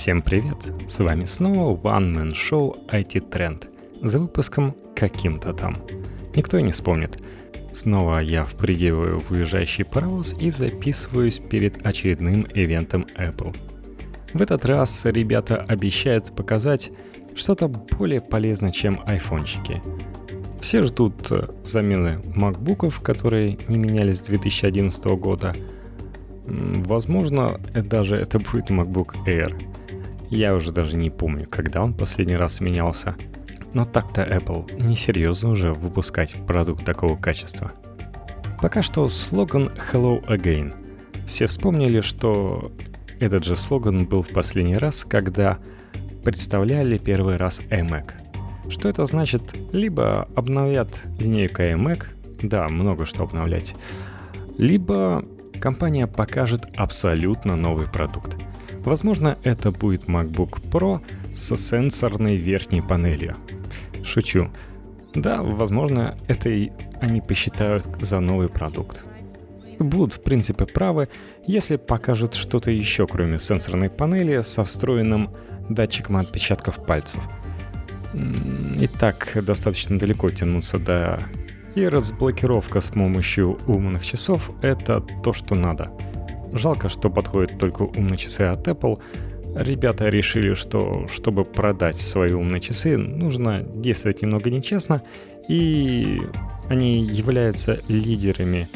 Всем 0.00 0.22
привет! 0.22 0.56
С 0.88 0.98
вами 1.00 1.24
снова 1.24 1.76
One 1.76 2.14
Man 2.14 2.32
Show 2.32 2.74
IT 2.88 3.28
Trend 3.28 3.68
за 4.00 4.18
выпуском 4.18 4.74
каким-то 4.96 5.52
там. 5.52 5.76
Никто 6.34 6.56
и 6.56 6.62
не 6.62 6.72
вспомнит. 6.72 7.22
Снова 7.74 8.20
я 8.20 8.44
впрыгиваю 8.44 9.20
в 9.20 9.30
уезжающий 9.30 9.84
паровоз 9.84 10.34
и 10.40 10.48
записываюсь 10.48 11.38
перед 11.38 11.86
очередным 11.86 12.46
ивентом 12.54 13.04
Apple. 13.14 13.54
В 14.32 14.40
этот 14.40 14.64
раз 14.64 15.04
ребята 15.04 15.56
обещают 15.68 16.34
показать 16.34 16.90
что-то 17.34 17.68
более 17.68 18.22
полезное, 18.22 18.72
чем 18.72 19.02
айфончики. 19.04 19.82
Все 20.62 20.82
ждут 20.82 21.30
замены 21.62 22.22
макбуков, 22.24 23.02
которые 23.02 23.58
не 23.68 23.76
менялись 23.76 24.16
с 24.16 24.22
2011 24.22 25.04
года. 25.18 25.54
Возможно, 26.46 27.60
даже 27.74 28.16
это 28.16 28.38
будет 28.38 28.70
MacBook 28.70 29.14
Air. 29.26 29.54
Я 30.30 30.54
уже 30.54 30.70
даже 30.70 30.96
не 30.96 31.10
помню, 31.10 31.46
когда 31.50 31.82
он 31.82 31.92
последний 31.92 32.36
раз 32.36 32.60
менялся. 32.60 33.16
Но 33.72 33.84
так-то 33.84 34.22
Apple 34.22 34.80
несерьезно 34.80 35.50
уже 35.50 35.72
выпускать 35.72 36.34
продукт 36.46 36.84
такого 36.84 37.16
качества. 37.16 37.72
Пока 38.62 38.82
что 38.82 39.08
слоган 39.08 39.70
Hello 39.92 40.24
Again. 40.26 40.72
Все 41.26 41.46
вспомнили, 41.46 42.00
что 42.00 42.72
этот 43.18 43.44
же 43.44 43.56
слоган 43.56 44.06
был 44.06 44.22
в 44.22 44.28
последний 44.28 44.76
раз, 44.76 45.04
когда 45.04 45.58
представляли 46.24 46.98
первый 46.98 47.36
раз 47.36 47.60
iMac. 47.70 48.12
Что 48.68 48.88
это 48.88 49.04
значит? 49.06 49.42
Либо 49.72 50.28
обновят 50.36 51.02
линейку 51.18 51.62
iMac, 51.62 52.04
да, 52.42 52.68
много 52.68 53.04
что 53.04 53.24
обновлять, 53.24 53.74
либо 54.58 55.24
компания 55.60 56.06
покажет 56.06 56.66
абсолютно 56.76 57.56
новый 57.56 57.86
продукт. 57.86 58.36
Возможно, 58.84 59.38
это 59.42 59.70
будет 59.70 60.04
MacBook 60.04 60.62
Pro 60.70 61.00
с 61.32 61.56
сенсорной 61.56 62.36
верхней 62.36 62.82
панелью. 62.82 63.36
Шучу. 64.04 64.50
Да, 65.14 65.42
возможно, 65.42 66.16
это 66.28 66.48
и 66.48 66.70
они 67.00 67.20
посчитают 67.20 67.86
за 68.00 68.20
новый 68.20 68.48
продукт. 68.48 69.04
Будут, 69.78 70.14
в 70.14 70.22
принципе, 70.22 70.66
правы, 70.66 71.08
если 71.46 71.76
покажут 71.76 72.34
что-то 72.34 72.70
еще, 72.70 73.06
кроме 73.06 73.38
сенсорной 73.38 73.90
панели 73.90 74.40
со 74.42 74.62
встроенным 74.62 75.30
датчиком 75.68 76.16
отпечатков 76.16 76.84
пальцев. 76.84 77.22
И 78.14 78.86
так 78.86 79.36
достаточно 79.44 79.98
далеко 79.98 80.30
тянуться 80.30 80.78
до... 80.78 81.18
И 81.76 81.86
разблокировка 81.86 82.80
с 82.80 82.88
помощью 82.88 83.58
умных 83.66 84.04
часов— 84.04 84.50
это 84.62 85.00
то, 85.00 85.32
что 85.32 85.54
надо. 85.54 85.92
Жалко, 86.52 86.88
что 86.88 87.10
подходят 87.10 87.58
только 87.58 87.82
умные 87.82 88.16
часы 88.16 88.42
от 88.42 88.66
Apple. 88.66 89.00
Ребята 89.54 90.08
решили, 90.08 90.54
что 90.54 91.06
чтобы 91.12 91.44
продать 91.44 91.96
свои 91.96 92.32
умные 92.32 92.60
часы, 92.60 92.96
нужно 92.96 93.62
действовать 93.62 94.22
немного 94.22 94.50
нечестно, 94.50 95.02
и 95.48 96.20
они 96.68 97.00
являются 97.00 97.80
лидерами 97.88 98.68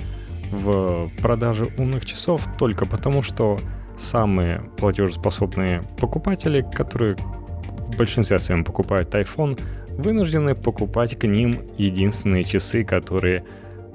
в 0.50 1.11
продаже 1.20 1.67
умных 1.78 2.05
часов 2.06 2.47
только 2.58 2.86
потому, 2.86 3.22
что 3.22 3.58
самые 3.97 4.62
платежеспособные 4.77 5.83
покупатели, 5.98 6.67
которые 6.75 7.17
в 7.17 7.97
большинстве 7.97 8.39
своем 8.39 8.64
покупают 8.64 9.14
iPhone, 9.14 9.61
вынуждены 9.91 10.55
покупать 10.55 11.17
к 11.17 11.25
ним 11.27 11.62
единственные 11.78 12.45
часы, 12.45 12.84
которые 12.84 13.45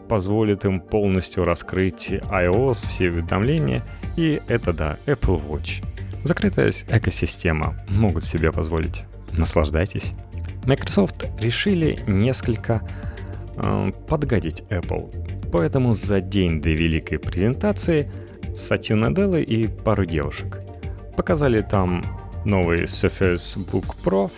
позволят 0.10 0.66
им 0.66 0.82
полностью 0.82 1.46
раскрыть 1.46 2.12
iOS, 2.12 2.88
все 2.88 3.10
уведомления, 3.10 3.84
и 4.18 4.42
это 4.48 4.74
да, 4.74 4.98
Apple 5.06 5.42
Watch. 5.48 5.86
Закрытая 6.24 6.72
экосистема 6.90 7.78
могут 7.90 8.26
себе 8.26 8.52
позволить. 8.52 9.04
Наслаждайтесь. 9.32 10.14
Microsoft 10.66 11.26
решили 11.40 12.00
несколько 12.08 12.82
э, 13.56 13.92
подгадить 14.08 14.64
Apple. 14.70 15.50
Поэтому 15.52 15.94
за 15.94 16.20
день 16.20 16.62
до 16.62 16.70
великой 16.70 17.20
презентации 17.20 18.12
Сатью 18.54 18.98
Наделлы 18.98 19.42
и 19.42 19.68
пару 19.68 20.06
девушек. 20.06 20.60
Показали 21.16 21.62
там 21.62 22.04
новый 22.46 22.84
Surface 22.84 23.58
Book 23.58 23.96
Pro, 24.04 24.32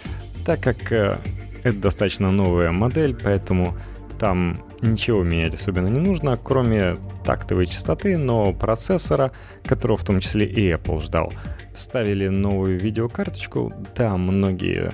так 0.46 0.62
как 0.62 0.92
э, 0.92 1.18
это 1.64 1.78
достаточно 1.78 2.32
новая 2.32 2.72
модель, 2.72 3.16
поэтому 3.16 3.76
там 4.22 4.56
ничего 4.84 5.24
менять 5.24 5.56
особенно 5.56 5.88
не 5.88 6.00
нужно, 6.00 6.38
кроме 6.38 6.94
тактовой 7.26 7.66
частоты, 7.66 8.20
но 8.20 8.54
процессора, 8.54 9.32
которого 9.66 9.98
в 9.98 10.04
том 10.04 10.20
числе 10.20 10.46
и 10.46 10.72
Apple 10.72 11.02
ждал. 11.02 11.34
Ставили 11.74 12.28
новую 12.28 12.80
видеокарточку, 12.80 13.74
да, 13.96 14.16
многие 14.16 14.92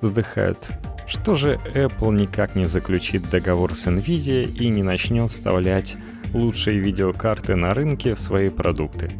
вздыхают. 0.00 0.70
Что 1.06 1.34
же 1.34 1.60
Apple 1.74 2.14
никак 2.14 2.56
не 2.56 2.64
заключит 2.64 3.28
договор 3.28 3.74
с 3.74 3.86
Nvidia 3.86 4.50
и 4.50 4.68
не 4.70 4.82
начнет 4.82 5.28
вставлять 5.30 5.96
лучшие 6.32 6.80
видеокарты 6.80 7.56
на 7.56 7.74
рынке 7.74 8.14
в 8.14 8.18
свои 8.18 8.48
продукты? 8.48 9.10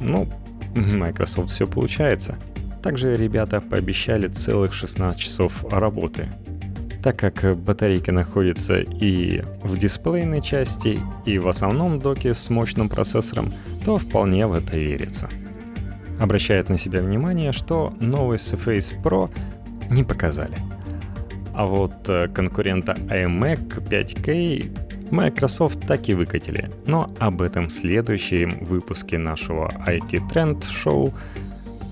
Ну, 0.00 0.26
Microsoft 0.74 1.50
все 1.50 1.66
получается. 1.66 2.38
Также 2.82 3.14
ребята 3.14 3.60
пообещали 3.60 4.28
целых 4.28 4.72
16 4.72 5.20
часов 5.20 5.70
работы. 5.70 6.28
Так 7.02 7.18
как 7.18 7.58
батарейка 7.58 8.12
находится 8.12 8.78
и 8.78 9.42
в 9.64 9.76
дисплейной 9.76 10.40
части, 10.40 11.00
и 11.26 11.38
в 11.38 11.48
основном 11.48 11.98
доке 11.98 12.32
с 12.32 12.48
мощным 12.48 12.88
процессором, 12.88 13.52
то 13.84 13.98
вполне 13.98 14.46
в 14.46 14.52
это 14.52 14.76
верится. 14.76 15.28
Обращает 16.20 16.68
на 16.68 16.78
себя 16.78 17.02
внимание, 17.02 17.50
что 17.50 17.92
новый 17.98 18.38
Surface 18.38 18.94
Pro 19.02 19.30
не 19.90 20.04
показали. 20.04 20.56
А 21.54 21.66
вот 21.66 22.08
э, 22.08 22.28
конкурента 22.28 22.92
iMac 22.92 23.88
5K 23.88 25.10
Microsoft 25.10 25.80
так 25.86 26.08
и 26.08 26.14
выкатили. 26.14 26.70
Но 26.86 27.10
об 27.18 27.42
этом 27.42 27.66
в 27.66 27.72
следующем 27.72 28.64
выпуске 28.64 29.18
нашего 29.18 29.68
IT 29.86 30.30
Trend 30.32 30.62
Show, 30.62 31.12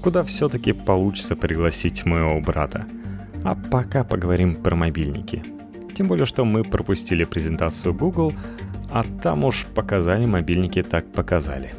куда 0.02 0.22
все-таки 0.22 0.72
получится 0.72 1.34
пригласить 1.34 2.06
моего 2.06 2.40
брата– 2.40 2.86
а 3.44 3.54
пока 3.54 4.04
поговорим 4.04 4.54
про 4.54 4.76
мобильники. 4.76 5.42
Тем 5.94 6.08
более, 6.08 6.26
что 6.26 6.44
мы 6.44 6.62
пропустили 6.62 7.24
презентацию 7.24 7.94
Google, 7.94 8.32
а 8.90 9.04
там 9.22 9.44
уж 9.44 9.66
показали 9.66 10.26
мобильники 10.26 10.82
так 10.82 11.10
показали. 11.12 11.72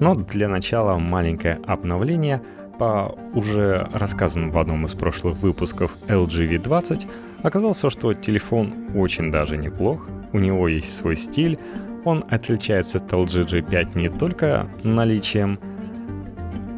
Но 0.00 0.14
для 0.14 0.48
начала 0.48 0.98
маленькое 0.98 1.60
обновление 1.66 2.42
по 2.78 3.14
уже 3.34 3.88
рассказанным 3.92 4.50
в 4.50 4.58
одном 4.58 4.86
из 4.86 4.94
прошлых 4.94 5.36
выпусков 5.38 5.96
LG 6.08 6.62
V20 6.62 7.08
оказалось, 7.42 7.84
что 7.88 8.14
телефон 8.14 8.74
очень 8.94 9.30
даже 9.30 9.56
неплох, 9.56 10.08
у 10.32 10.38
него 10.38 10.66
есть 10.66 10.96
свой 10.96 11.16
стиль, 11.16 11.58
он 12.04 12.24
отличается 12.28 12.98
от 12.98 13.12
LG 13.12 13.46
G5 13.46 13.98
не 13.98 14.08
только 14.08 14.68
наличием 14.82 15.58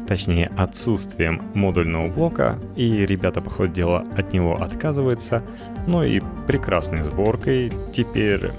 точнее 0.07 0.51
отсутствием 0.57 1.41
модульного 1.53 2.07
блока, 2.07 2.57
и 2.75 3.05
ребята, 3.05 3.41
по 3.41 3.49
ходу 3.49 3.73
дела, 3.73 4.03
от 4.17 4.33
него 4.33 4.55
отказываются, 4.61 5.43
но 5.85 6.03
и 6.03 6.21
прекрасной 6.47 7.03
сборкой 7.03 7.71
теперь 7.93 8.51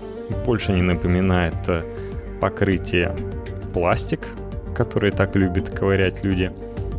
больше 0.45 0.73
не 0.73 0.83
напоминает 0.83 1.57
э, 1.69 1.83
покрытие 2.41 3.17
пластик, 3.73 4.21
который 4.75 5.11
так 5.11 5.35
любят 5.37 5.71
ковырять 5.71 6.23
люди. 6.23 6.53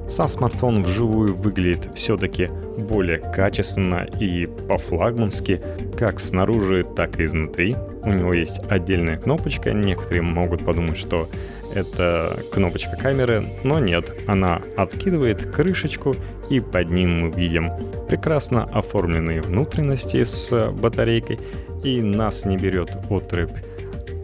Сам 0.08 0.28
смартфон 0.28 0.82
вживую 0.82 1.36
выглядит 1.36 1.92
все-таки 1.94 2.50
более 2.90 3.20
качественно 3.20 4.08
и 4.20 4.48
по-флагмански, 4.48 5.62
как 5.98 6.20
снаружи, 6.20 6.84
так 6.84 7.20
и 7.20 7.26
изнутри. 7.26 7.76
У 8.04 8.09
него 8.09 8.34
есть 8.34 8.59
отдельная 8.70 9.18
кнопочка, 9.18 9.72
некоторые 9.72 10.24
могут 10.24 10.66
подумать, 10.66 10.98
что 10.98 11.30
это 11.74 12.41
кнопочка 12.52 12.96
камеры, 12.96 13.46
но 13.63 13.80
нет, 13.80 14.24
она 14.28 14.62
откидывает 14.78 15.46
крышечку 15.52 16.16
и 16.49 16.59
под 16.59 16.90
ним 16.90 17.20
мы 17.20 17.32
видим 17.32 17.72
прекрасно 18.08 18.64
оформленные 18.64 19.41
внутренности 19.41 20.23
с 20.23 20.72
батарейкой 20.72 21.40
и 21.84 22.02
нас 22.02 22.46
не 22.46 22.58
берет 22.58 22.97
отрыв 23.09 23.49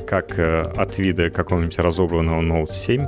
как 0.06 0.38
э, 0.40 0.62
от 0.62 0.98
вида 0.98 1.30
какого-нибудь 1.30 1.80
разобранного 1.80 2.42
Note 2.42 2.72
7. 2.72 3.02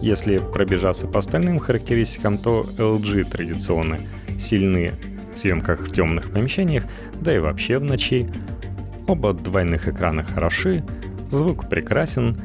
Если 0.00 0.36
пробежаться 0.36 1.06
по 1.06 1.18
остальным 1.20 1.58
характеристикам, 1.58 2.38
то 2.38 2.66
LG 2.76 3.30
традиционно 3.30 3.98
сильны 4.38 4.92
в 5.32 5.38
съемках 5.38 5.80
в 5.80 5.92
темных 5.92 6.30
помещениях, 6.30 6.84
да 7.20 7.34
и 7.34 7.38
вообще 7.38 7.78
в 7.78 7.84
ночи. 7.84 8.28
Оба 9.06 9.32
двойных 9.32 9.88
экрана 9.88 10.22
хороши, 10.22 10.84
звук 11.30 11.68
прекрасен, 11.68 12.36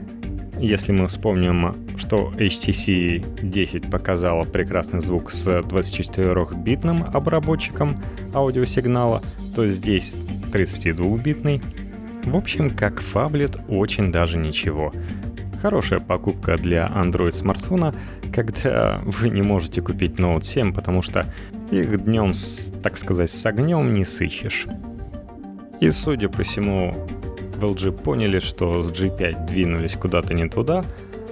если 0.59 0.91
мы 0.91 1.07
вспомним, 1.07 1.73
что 1.97 2.31
HTC 2.35 3.47
10 3.49 3.89
показала 3.89 4.43
прекрасный 4.43 4.99
звук 4.99 5.31
с 5.31 5.47
24-битным 5.47 7.09
обработчиком 7.13 7.97
аудиосигнала, 8.33 9.21
то 9.55 9.67
здесь 9.67 10.15
32-битный. 10.51 11.61
В 12.23 12.35
общем, 12.35 12.69
как 12.69 12.99
фаблет 12.99 13.57
очень 13.67 14.11
даже 14.11 14.37
ничего. 14.37 14.91
Хорошая 15.61 15.99
покупка 15.99 16.57
для 16.57 16.87
Android 16.87 17.31
смартфона, 17.31 17.93
когда 18.33 19.01
вы 19.03 19.29
не 19.29 19.41
можете 19.41 19.81
купить 19.81 20.13
Note 20.13 20.43
7, 20.43 20.73
потому 20.73 21.01
что 21.01 21.25
их 21.71 22.03
днем, 22.03 22.33
так 22.81 22.97
сказать, 22.97 23.29
с 23.29 23.45
огнем 23.45 23.91
не 23.91 24.05
сыщешь. 24.05 24.67
И 25.79 25.89
судя 25.89 26.29
по 26.29 26.43
всему, 26.43 26.93
в 27.59 27.63
LG 27.63 28.03
поняли, 28.03 28.39
что 28.39 28.81
с 28.81 28.91
G5 28.91 29.45
двинулись 29.45 29.95
куда-то 29.95 30.33
не 30.33 30.49
туда, 30.49 30.83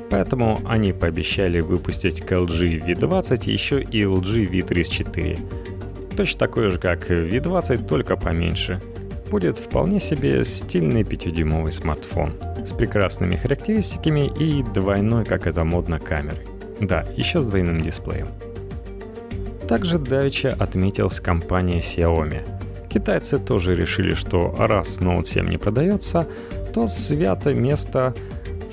поэтому 0.10 0.60
они 0.68 0.94
пообещали 0.94 1.60
выпустить 1.60 2.22
к 2.22 2.32
LG 2.32 2.86
V20 2.86 3.50
еще 3.50 3.82
и 3.82 4.04
LG 4.04 4.50
V34. 4.52 6.16
Точно 6.16 6.40
такой 6.40 6.70
же, 6.72 6.80
как 6.80 7.10
V20, 7.10 7.88
только 7.88 8.16
поменьше– 8.16 8.80
будет 9.30 9.60
вполне 9.60 10.00
себе 10.00 10.44
стильный 10.44 11.04
5-дюймовый 11.04 11.72
смартфон 11.72 12.34
с 12.66 12.72
прекрасными 12.74 13.36
характеристиками 13.36 14.32
и 14.40 14.64
двойной, 14.74 15.26
как 15.26 15.48
это 15.48 15.64
модно, 15.64 16.00
камерой. 16.00 16.46
Да, 16.80 17.06
еще 17.16 17.42
с 17.42 17.48
двойным 17.48 17.82
дисплеем. 17.82 18.28
Также 19.68 20.00
Давича 20.00 20.56
отметилась 20.58 21.20
компания 21.20 21.80
Xiaomi. 21.80 22.57
Китайцы 22.98 23.38
тоже 23.38 23.76
решили, 23.76 24.16
что 24.16 24.56
раз 24.58 25.00
Note 25.00 25.26
7 25.26 25.48
не 25.50 25.58
продается, 25.58 26.28
то 26.74 26.88
свято 26.88 27.54
место 27.54 28.16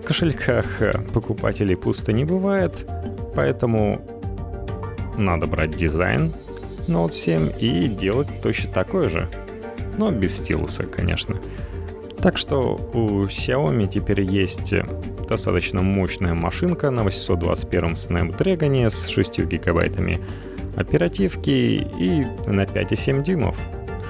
в 0.01 0.07
кошельках 0.07 0.67
покупателей 1.13 1.77
пусто 1.77 2.13
не 2.13 2.25
бывает, 2.25 2.91
поэтому 3.35 4.01
надо 5.19 5.47
брать 5.47 5.77
дизайн 5.77 6.33
Note 6.89 7.13
7 7.13 7.53
и 7.61 7.87
делать 7.87 8.29
точно 8.43 8.73
такой 8.73 9.09
же– 9.09 9.29
но 9.99 10.11
без 10.11 10.37
стилуса, 10.37 10.85
конечно. 10.85 11.41
Так 12.21 12.39
что 12.39 12.81
у 12.95 13.25
Xiaomi 13.25 13.87
теперь 13.87 14.23
есть 14.23 14.75
достаточно 15.29 15.83
мощная 15.83 16.35
машинка 16.35 16.91
на 16.91 17.05
821 17.05 17.93
Snapdragon 17.93 18.91
с 18.91 19.09
6 19.09 19.41
гигабайтами 19.41 20.21
оперативки 20.77 21.51
и 21.51 22.25
на 22.47 22.63
5,7 22.63 23.23
дюймов. 23.23 23.57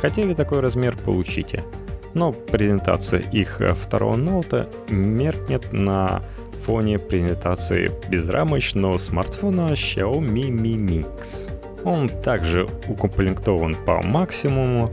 Хотели 0.05 0.35
такой 0.35 0.61
размер, 0.61 0.99
получите. 0.99 1.65
Но 2.13 2.31
презентация 2.31 3.21
их 3.21 3.63
второго 3.81 4.17
ноута 4.17 4.69
меркнет 4.91 5.73
на 5.73 6.23
фоне 6.67 6.99
презентации 6.99 7.91
безрамочного 8.11 8.99
смартфона 8.99 9.73
Xiaomi 9.73 10.51
Mi 10.51 10.77
Mix. 10.77 11.51
Он 11.85 12.11
также 12.11 12.69
укомплектован 12.87 13.77
по 13.87 14.03
максимуму 14.03 14.93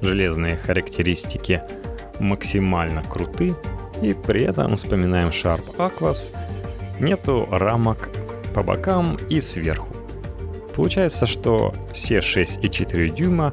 железные 0.00 0.56
характеристики 0.56 1.60
максимально 2.18 3.02
круты, 3.02 3.54
и 4.00 4.14
при 4.14 4.44
этом 4.44 4.74
вспоминаем 4.76 5.28
Sharp 5.28 5.76
Aquas, 5.76 6.34
нету 6.98 7.46
рамок 7.50 8.08
по 8.54 8.62
бокам 8.62 9.18
и 9.28 9.42
сверху. 9.42 9.88
Получается, 10.74 11.26
что 11.26 11.74
все 11.92 12.20
6,4 12.20 13.14
дюйма 13.14 13.52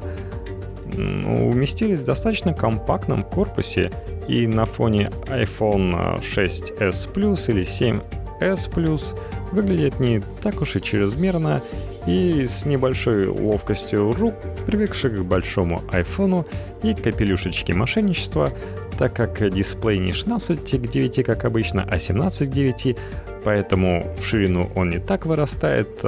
уместились 0.96 2.00
в 2.00 2.04
достаточно 2.04 2.54
компактном 2.54 3.22
корпусе 3.22 3.90
и 4.26 4.46
на 4.46 4.64
фоне 4.64 5.10
iPhone 5.26 6.20
6s 6.20 7.12
Plus 7.12 7.50
или 7.50 7.62
7s 7.62 8.70
Plus 8.70 9.18
выглядит 9.52 10.00
не 10.00 10.20
так 10.42 10.60
уж 10.60 10.76
и 10.76 10.82
чрезмерно 10.82 11.62
и 12.06 12.46
с 12.46 12.64
небольшой 12.64 13.26
ловкостью 13.26 14.12
рук, 14.12 14.34
привыкших 14.66 15.18
к 15.18 15.22
большому 15.22 15.82
айфону 15.92 16.46
и 16.82 16.94
капелюшечке 16.94 17.74
мошенничества, 17.74 18.52
так 18.98 19.14
как 19.14 19.50
дисплей 19.50 19.98
не 19.98 20.12
16 20.12 20.58
к 20.58 20.88
9, 20.88 21.24
как 21.24 21.44
обычно, 21.44 21.86
а 21.88 21.98
17 21.98 22.48
к 22.48 22.52
9, 22.52 22.96
поэтому 23.44 24.14
в 24.18 24.24
ширину 24.24 24.70
он 24.74 24.90
не 24.90 24.98
так 24.98 25.26
вырастает, 25.26 26.00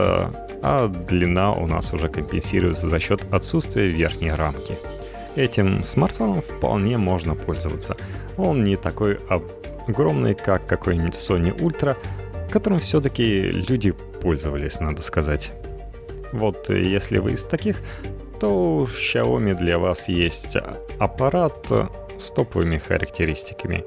а, 0.62 0.89
длина 0.89 1.53
у 1.53 1.67
нас 1.67 1.93
уже 1.93 2.09
компенсируется 2.09 2.89
за 2.89 2.99
счет 2.99 3.23
отсутствия 3.31 3.87
верхней 3.87 4.33
рамки. 4.33 4.79
Этим 5.37 5.85
смартфоном 5.85 6.43
вполне 6.43 6.99
можно 6.99 7.35
пользоваться. 7.35 7.97
Он 8.37 8.65
не 8.65 8.77
такой 8.77 9.19
огромный, 9.87 10.35
как 10.35 10.67
какой-нибудь 10.67 11.15
Sony 11.15 11.57
Ultra, 11.57 11.97
которым 12.51 12.81
все-таки 12.81 13.43
люди 13.43 13.93
пользовались, 13.93 14.81
надо 14.81 15.03
сказать. 15.03 15.53
Вот 16.33 16.69
если 16.69 17.19
вы 17.19 17.33
из 17.33 17.45
таких, 17.45 17.81
то 18.41 18.87
Xiaomi 18.91 19.55
для 19.55 19.79
вас 19.79 20.09
есть 20.09 20.57
аппарат 20.99 21.67
с 22.17 22.31
топовыми 22.33 22.79
характеристиками. 22.79 23.85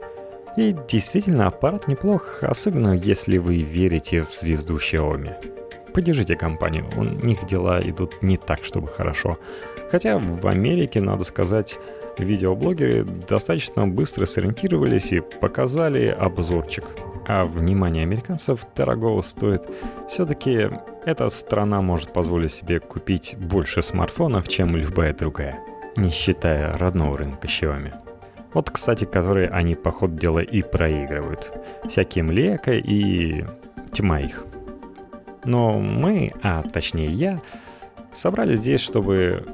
И 0.56 0.76
действительно, 0.88 1.48
аппарат 1.48 1.88
неплох, 1.88 2.44
особенно 2.44 2.94
если 2.94 3.38
вы 3.38 3.58
верите 3.58 4.24
в 4.24 4.32
звезду 4.32 4.78
Xiaomi. 4.78 5.63
Поддержите 5.94 6.36
компанию, 6.36 6.86
у 6.98 7.04
них 7.04 7.46
дела 7.46 7.80
идут 7.82 8.22
не 8.22 8.38
так, 8.38 8.64
чтобы 8.64 8.88
хорошо. 8.88 9.38
Хотя 9.92 10.18
в 10.18 10.48
Америке, 10.48 11.02
надо 11.02 11.24
сказать, 11.24 11.78
видеоблогеры 12.18 13.04
достаточно 13.04 13.88
быстро 13.88 14.26
сориентировались 14.26 15.14
и 15.14 15.22
показали 15.22 16.08
обзорчик– 16.08 16.86
а 17.28 17.46
внимание 17.46 18.04
американцев 18.04 18.66
дорогого 18.76 19.22
стоит. 19.22 19.68
Все-таки 20.08 20.70
эта 21.06 21.30
страна 21.30 21.82
может 21.82 22.14
позволить 22.14 22.54
себе 22.54 22.80
купить 22.80 23.36
больше 23.38 23.82
смартфонов, 23.82 24.48
чем 24.48 24.76
любая 24.76 25.14
другая, 25.14 25.60
не 25.96 26.10
считая 26.10 26.74
родного 26.74 27.18
рынка 27.18 27.48
Xiaomi. 27.48 27.94
Вот, 28.54 28.70
кстати, 28.70 29.06
которые 29.06 29.50
они 29.50 29.76
по 29.76 29.92
ходу 29.92 30.16
дела 30.16 30.40
и 30.40 30.62
проигрывают. 30.62 31.52
Всяким 31.88 32.30
Лека 32.30 32.74
и 32.74 33.46
тьма 33.92 34.20
их. 34.20 34.46
Но 35.46 35.80
мы, 35.80 36.34
а 36.42 36.64
точнее 36.64 37.12
я, 37.12 37.42
собрались 38.12 38.60
здесь, 38.60 38.82
чтобы 38.82 39.46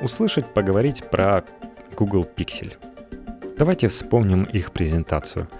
услышать, 0.00 0.52
поговорить 0.54 1.10
про 1.10 1.44
Google 1.96 2.26
Pixel. 2.36 2.72
Давайте 3.56 3.88
вспомним 3.88 4.44
их 4.44 4.72
презентацию– 4.72 5.48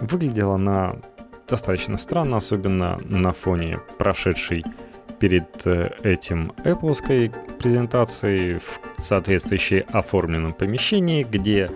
Выглядела 0.00 0.56
она 0.56 0.96
достаточно 1.48 1.98
странно, 1.98 2.38
особенно 2.38 2.98
на 3.04 3.32
фоне 3.32 3.78
прошедшей 3.98 4.64
перед 5.20 5.66
э, 5.66 5.90
этим 6.02 6.52
Apple 6.64 7.32
презентацией 7.58 8.58
в 8.58 9.02
соответствующей 9.02 9.80
оформленном 9.80 10.52
помещении, 10.52 11.22
где 11.22 11.70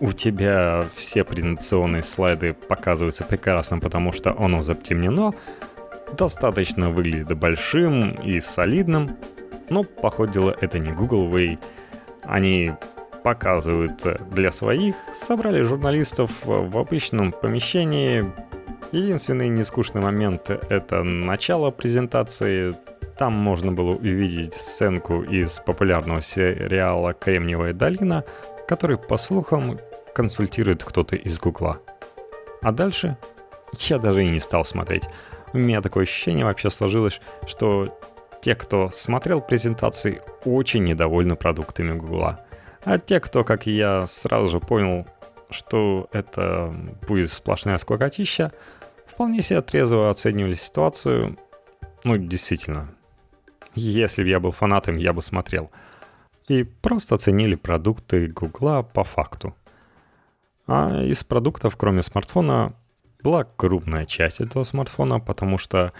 у 0.00 0.12
тебя 0.12 0.84
все 0.94 1.24
презентационные 1.24 2.02
слайды 2.02 2.54
показываются 2.54 3.24
прекрасно, 3.24 3.80
потому 3.80 4.12
что 4.12 4.36
оно 4.38 4.62
затемнено, 4.62 5.34
достаточно 6.16 6.90
выглядит 6.90 7.36
большим 7.36 8.12
и 8.12 8.40
солидным, 8.40 9.16
но, 9.68 9.84
походу, 9.84 10.54
это 10.60 10.78
не 10.78 10.90
Google 10.90 11.28
Way. 11.28 11.58
Они 12.24 12.72
показывают 13.22 14.02
для 14.30 14.52
своих, 14.52 14.94
собрали 15.12 15.62
журналистов 15.62 16.30
в 16.44 16.78
обычном 16.78 17.32
помещении. 17.32 18.24
Единственный 18.92 19.48
нескучный 19.48 20.00
момент— 20.00 20.50
это 20.70 21.02
начало 21.02 21.70
презентации. 21.70 22.74
Там 23.18 23.34
можно 23.34 23.72
было 23.72 23.96
увидеть 23.96 24.54
сценку 24.54 25.22
из 25.22 25.58
популярного 25.58 26.22
сериала 26.22 27.12
«Кремниевая 27.12 27.72
долина», 27.72 28.24
который, 28.66 28.96
по 28.96 29.16
слухам, 29.16 29.78
консультирует 30.14 30.84
кто-то 30.84 31.16
из 31.16 31.38
Гугла. 31.38 31.80
А 32.62 32.72
дальше 32.72 33.16
я 33.72 33.98
даже 33.98 34.24
и 34.24 34.28
не 34.28 34.40
стал 34.40 34.64
смотреть. 34.64 35.08
У 35.52 35.58
меня 35.58 35.80
такое 35.80 36.04
ощущение 36.04 36.44
вообще 36.44 36.70
сложилось, 36.70 37.20
что 37.46 37.88
те, 38.40 38.54
кто 38.54 38.90
смотрел 38.92 39.40
презентации, 39.40 40.22
очень 40.44 40.84
недовольны 40.84 41.36
продуктами 41.36 41.96
Гугла. 41.96 42.44
А 42.84 42.98
те, 42.98 43.20
кто, 43.20 43.44
как 43.44 43.66
и 43.66 43.76
я, 43.76 44.06
сразу 44.06 44.48
же 44.48 44.60
понял, 44.60 45.06
что 45.50 46.08
это 46.12 46.74
будет 47.06 47.32
сплошная 47.32 47.78
скукотища, 47.78 48.52
вполне 49.06 49.42
себе 49.42 49.62
трезво 49.62 50.10
оценивали 50.10 50.54
ситуацию. 50.54 51.38
Ну, 52.04 52.16
действительно, 52.16 52.94
если 53.74 54.22
бы 54.22 54.28
я 54.28 54.40
был 54.40 54.52
фанатом, 54.52 54.96
я 54.96 55.12
бы 55.12 55.22
смотрел. 55.22 55.70
И 56.46 56.62
просто 56.62 57.16
оценили 57.16 57.56
продукты 57.56 58.28
Гугла 58.28 58.82
по 58.82 59.04
факту. 59.04 59.54
А 60.66 61.02
из 61.02 61.24
продуктов, 61.24 61.76
кроме 61.76 62.02
смартфона, 62.02 62.74
была 63.22 63.44
крупная 63.56 64.04
часть 64.04 64.40
этого 64.40 64.64
смартфона, 64.64 65.20
потому 65.20 65.58
что 65.58 65.92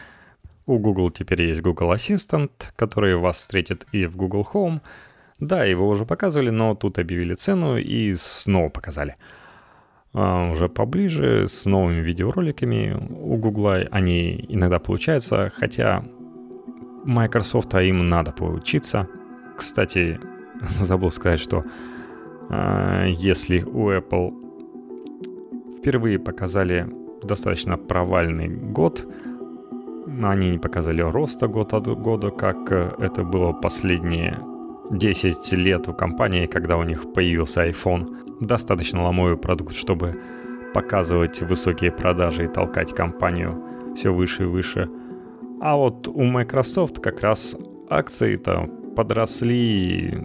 у 0.67 0.79
Google 0.79 1.11
теперь 1.11 1.43
есть 1.43 1.63
Google 1.63 1.93
Assistant, 1.93 2.51
который 2.77 3.17
вас 3.17 3.37
встретит 3.37 3.87
и 3.93 4.07
в 4.07 4.17
Google 4.17 4.47
Home— 4.53 4.81
да, 5.41 5.65
его 5.65 5.89
уже 5.89 6.05
показывали, 6.05 6.51
но 6.51 6.75
тут 6.75 6.99
объявили 6.99 7.35
цену 7.35 7.77
и 7.77 8.15
снова 8.15 8.71
показали. 8.71 9.17
А 10.13 10.51
уже 10.51 10.69
поближе, 10.69 11.47
с 11.47 11.65
новыми 11.65 12.01
видеороликами 12.01 12.97
у 13.21 13.37
Гугла 13.37 13.87
они 13.93 14.45
иногда 14.49 14.81
получаются, 14.81 15.53
хотя 15.55 16.03
Microsoft 17.05 17.75
а 17.75 17.83
им 17.83 18.09
надо 18.09 18.33
поучиться. 18.33 19.07
Кстати, 19.57 20.19
забыл 20.61 21.13
сказать, 21.13 21.39
что 21.39 21.65
а, 22.51 23.05
если 23.07 23.63
у 23.63 23.91
Apple 23.91 24.33
впервые 25.79 26.19
показали 26.19 26.89
достаточно 27.23 27.77
провальный 27.77 28.49
год. 28.49 29.07
Они 30.23 30.51
не 30.51 30.59
показали 30.59 31.03
роста 31.03 31.49
год 31.49 31.75
от 31.75 31.87
года, 31.87 32.31
как 32.31 32.73
э, 32.73 32.95
это 32.99 33.25
было 33.25 33.53
последние 33.53 34.39
10 34.91 35.53
лет 35.53 35.87
в 35.87 35.93
компании, 35.93 36.47
когда 36.47 36.77
у 36.77 36.83
них 36.83 37.13
появился 37.13 37.69
iPhone. 37.69 38.07
Достаточно 38.41 39.03
ломовый 39.03 39.37
продукт, 39.37 39.75
чтобы 39.75 40.15
показывать 40.75 41.43
высокие 41.43 41.91
продажи 41.91 42.45
и 42.45 42.49
толкать 42.49 42.95
компанию 42.95 43.63
все 43.95 44.13
выше 44.13 44.45
и 44.45 44.47
выше. 44.47 44.89
А 45.61 45.77
вот 45.77 46.09
у 46.09 46.23
Microsoft 46.23 47.01
как 47.01 47.21
раз 47.21 47.57
акции-то 47.91 48.69
подросли 48.97 50.25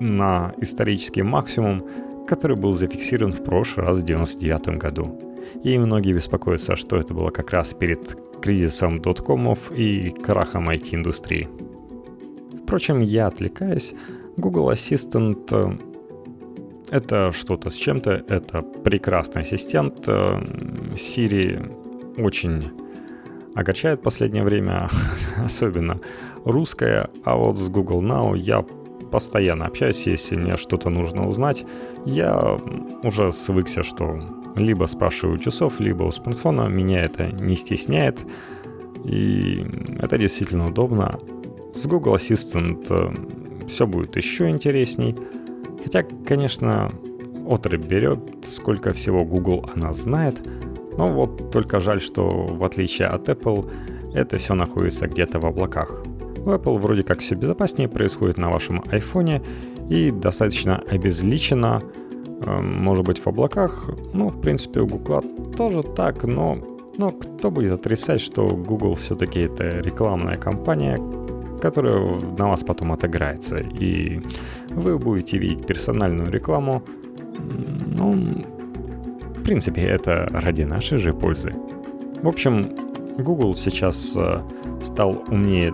на 0.00 0.54
исторический 0.58 1.22
максимум, 1.22 1.86
который 2.26 2.56
был 2.56 2.72
зафиксирован 2.72 3.32
в 3.32 3.44
прошлый 3.44 3.86
раз 3.86 4.00
в 4.00 4.04
1999 4.04 4.78
году. 4.78 5.35
И 5.62 5.78
многие 5.78 6.12
беспокоятся, 6.12 6.76
что 6.76 6.96
это 6.96 7.14
было 7.14 7.30
как 7.30 7.52
раз 7.52 7.74
перед 7.74 8.16
кризисом 8.40 9.00
доткомов 9.00 9.72
и 9.72 10.10
крахом 10.10 10.68
IT-индустрии. 10.68 11.48
Впрочем, 12.62 13.00
я 13.00 13.26
отвлекаюсь. 13.26 13.94
Google 14.36 14.70
Assistant 14.70 15.48
э,— 15.50 15.78
это 16.90 17.32
что-то 17.32 17.70
с 17.70 17.76
чем-то, 17.76 18.24
это 18.28 18.62
прекрасный 18.62 19.42
ассистент. 19.42 20.08
Э, 20.08 20.38
Siri 20.94 22.20
очень 22.20 22.70
огорчает 23.54 24.00
в 24.00 24.02
последнее 24.02 24.44
время, 24.44 24.88
особенно 25.44 26.00
русская, 26.44 27.08
а 27.24 27.36
вот 27.36 27.56
с 27.56 27.68
Google 27.68 28.02
Now 28.02 28.36
я 28.36 28.64
постоянно 29.10 29.66
общаюсь, 29.66 30.06
если 30.06 30.36
мне 30.36 30.56
что-то 30.56 30.90
нужно 30.90 31.26
узнать. 31.26 31.64
Я 32.04 32.58
уже 33.02 33.32
свыкся, 33.32 33.82
что 33.82 34.20
либо 34.56 34.86
спрашиваю 34.86 35.38
часов, 35.38 35.80
либо 35.80 36.04
у 36.04 36.10
смартфона. 36.10 36.68
Меня 36.68 37.04
это 37.04 37.30
не 37.30 37.56
стесняет. 37.56 38.24
И 39.04 39.64
это 40.00 40.18
действительно 40.18 40.66
удобно. 40.66 41.18
С 41.72 41.86
Google 41.86 42.14
Assistant 42.14 42.86
э, 42.90 43.66
все 43.68 43.86
будет 43.86 44.16
еще 44.16 44.48
интересней. 44.48 45.14
Хотя, 45.82 46.02
конечно, 46.26 46.90
отрыв 47.48 47.86
берет, 47.86 48.18
сколько 48.44 48.92
всего 48.92 49.24
Google 49.24 49.70
она 49.74 49.92
знает. 49.92 50.46
Но 50.96 51.08
вот 51.08 51.50
только 51.50 51.78
жаль, 51.80 52.00
что 52.00 52.28
в 52.28 52.64
отличие 52.64 53.08
от 53.08 53.28
Apple, 53.28 53.70
это 54.14 54.38
все 54.38 54.54
находится 54.54 55.06
где-то 55.06 55.38
в 55.38 55.46
облаках. 55.46 56.02
У 56.38 56.50
Apple 56.50 56.78
вроде 56.78 57.02
как 57.02 57.20
все 57.20 57.34
безопаснее 57.34 57.88
происходит 57.88 58.38
на 58.38 58.50
вашем 58.50 58.80
iPhone 58.80 59.44
и 59.90 60.10
достаточно 60.10 60.82
обезличено, 60.88 61.82
может 62.44 63.04
быть 63.04 63.18
в 63.18 63.26
облаках, 63.26 63.90
ну, 64.12 64.28
в 64.28 64.40
принципе, 64.40 64.80
у 64.80 64.86
Google 64.86 65.22
тоже 65.56 65.82
так, 65.82 66.24
но, 66.24 66.58
но 66.98 67.10
кто 67.10 67.50
будет 67.50 67.72
отрицать, 67.72 68.20
что 68.20 68.46
Google 68.48 68.94
все-таки 68.94 69.40
это 69.40 69.64
рекламная 69.80 70.34
компания, 70.34 70.98
которая 71.60 72.06
на 72.38 72.48
вас 72.48 72.62
потом 72.62 72.92
отыграется, 72.92 73.58
и 73.58 74.20
вы 74.70 74.98
будете 74.98 75.38
видеть 75.38 75.66
персональную 75.66 76.30
рекламу, 76.30 76.82
ну, 77.96 78.42
в 79.36 79.42
принципе, 79.42 79.82
это 79.82 80.26
ради 80.30 80.62
нашей 80.62 80.98
же 80.98 81.12
пользы. 81.12 81.52
В 82.22 82.28
общем, 82.28 82.74
Google 83.18 83.54
сейчас 83.54 84.16
э, 84.16 84.38
стал 84.82 85.22
умнее 85.28 85.72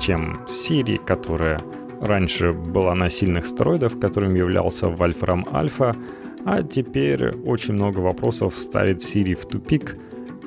чем 0.00 0.40
Siri, 0.46 0.96
которая 1.04 1.60
раньше 2.02 2.52
была 2.52 2.94
на 2.94 3.08
сильных 3.08 3.46
стероидах, 3.46 3.98
которым 3.98 4.34
являлся 4.34 4.86
Wolfram 4.86 5.44
Alpha, 5.44 5.96
а 6.44 6.62
теперь 6.62 7.30
очень 7.44 7.74
много 7.74 8.00
вопросов 8.00 8.56
ставит 8.56 8.98
Siri 8.98 9.34
в 9.34 9.46
тупик, 9.46 9.96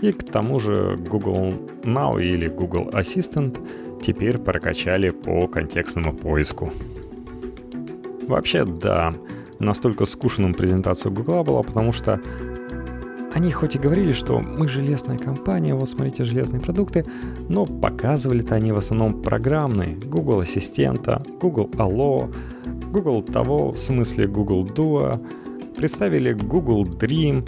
и 0.02 0.12
к 0.12 0.24
тому 0.24 0.60
же 0.60 0.98
Google 1.10 1.54
Now 1.84 2.22
или 2.22 2.48
Google 2.50 2.90
Assistant 2.90 3.58
теперь 4.02 4.38
прокачали 4.38 5.10
по 5.10 5.48
контекстному 5.48 6.14
поиску. 6.14 6.72
Вообще, 8.28 8.66
да, 8.66 9.14
настолько 9.60 10.06
скучным 10.06 10.54
презентация 10.54 11.10
Google 11.10 11.44
была, 11.44 11.64
потому 11.64 11.94
что 11.94 12.20
они 13.36 13.52
хоть 13.52 13.76
и 13.76 13.80
говорили, 13.80 14.14
что 14.14 14.40
мы 14.40 14.70
железная 14.70 15.18
компания, 15.18 15.76
вот 15.76 15.90
смотрите 15.90 16.24
железные 16.24 16.62
продукты, 16.62 17.04
но 17.50 17.66
показывали-то 17.66 18.56
они 18.56 18.72
в 18.72 18.78
основном 18.78 19.22
программные. 19.22 19.98
Google 19.98 20.40
Ассистента, 20.40 21.22
Google 21.42 21.70
Allo, 21.74 22.34
Google 22.94 23.22
того, 23.24 23.74
в 23.74 23.78
смысле 23.78 24.28
Google 24.28 24.66
Duo, 24.66 25.22
представили 25.76 26.32
Google 26.32 26.86
Dream, 26.86 27.44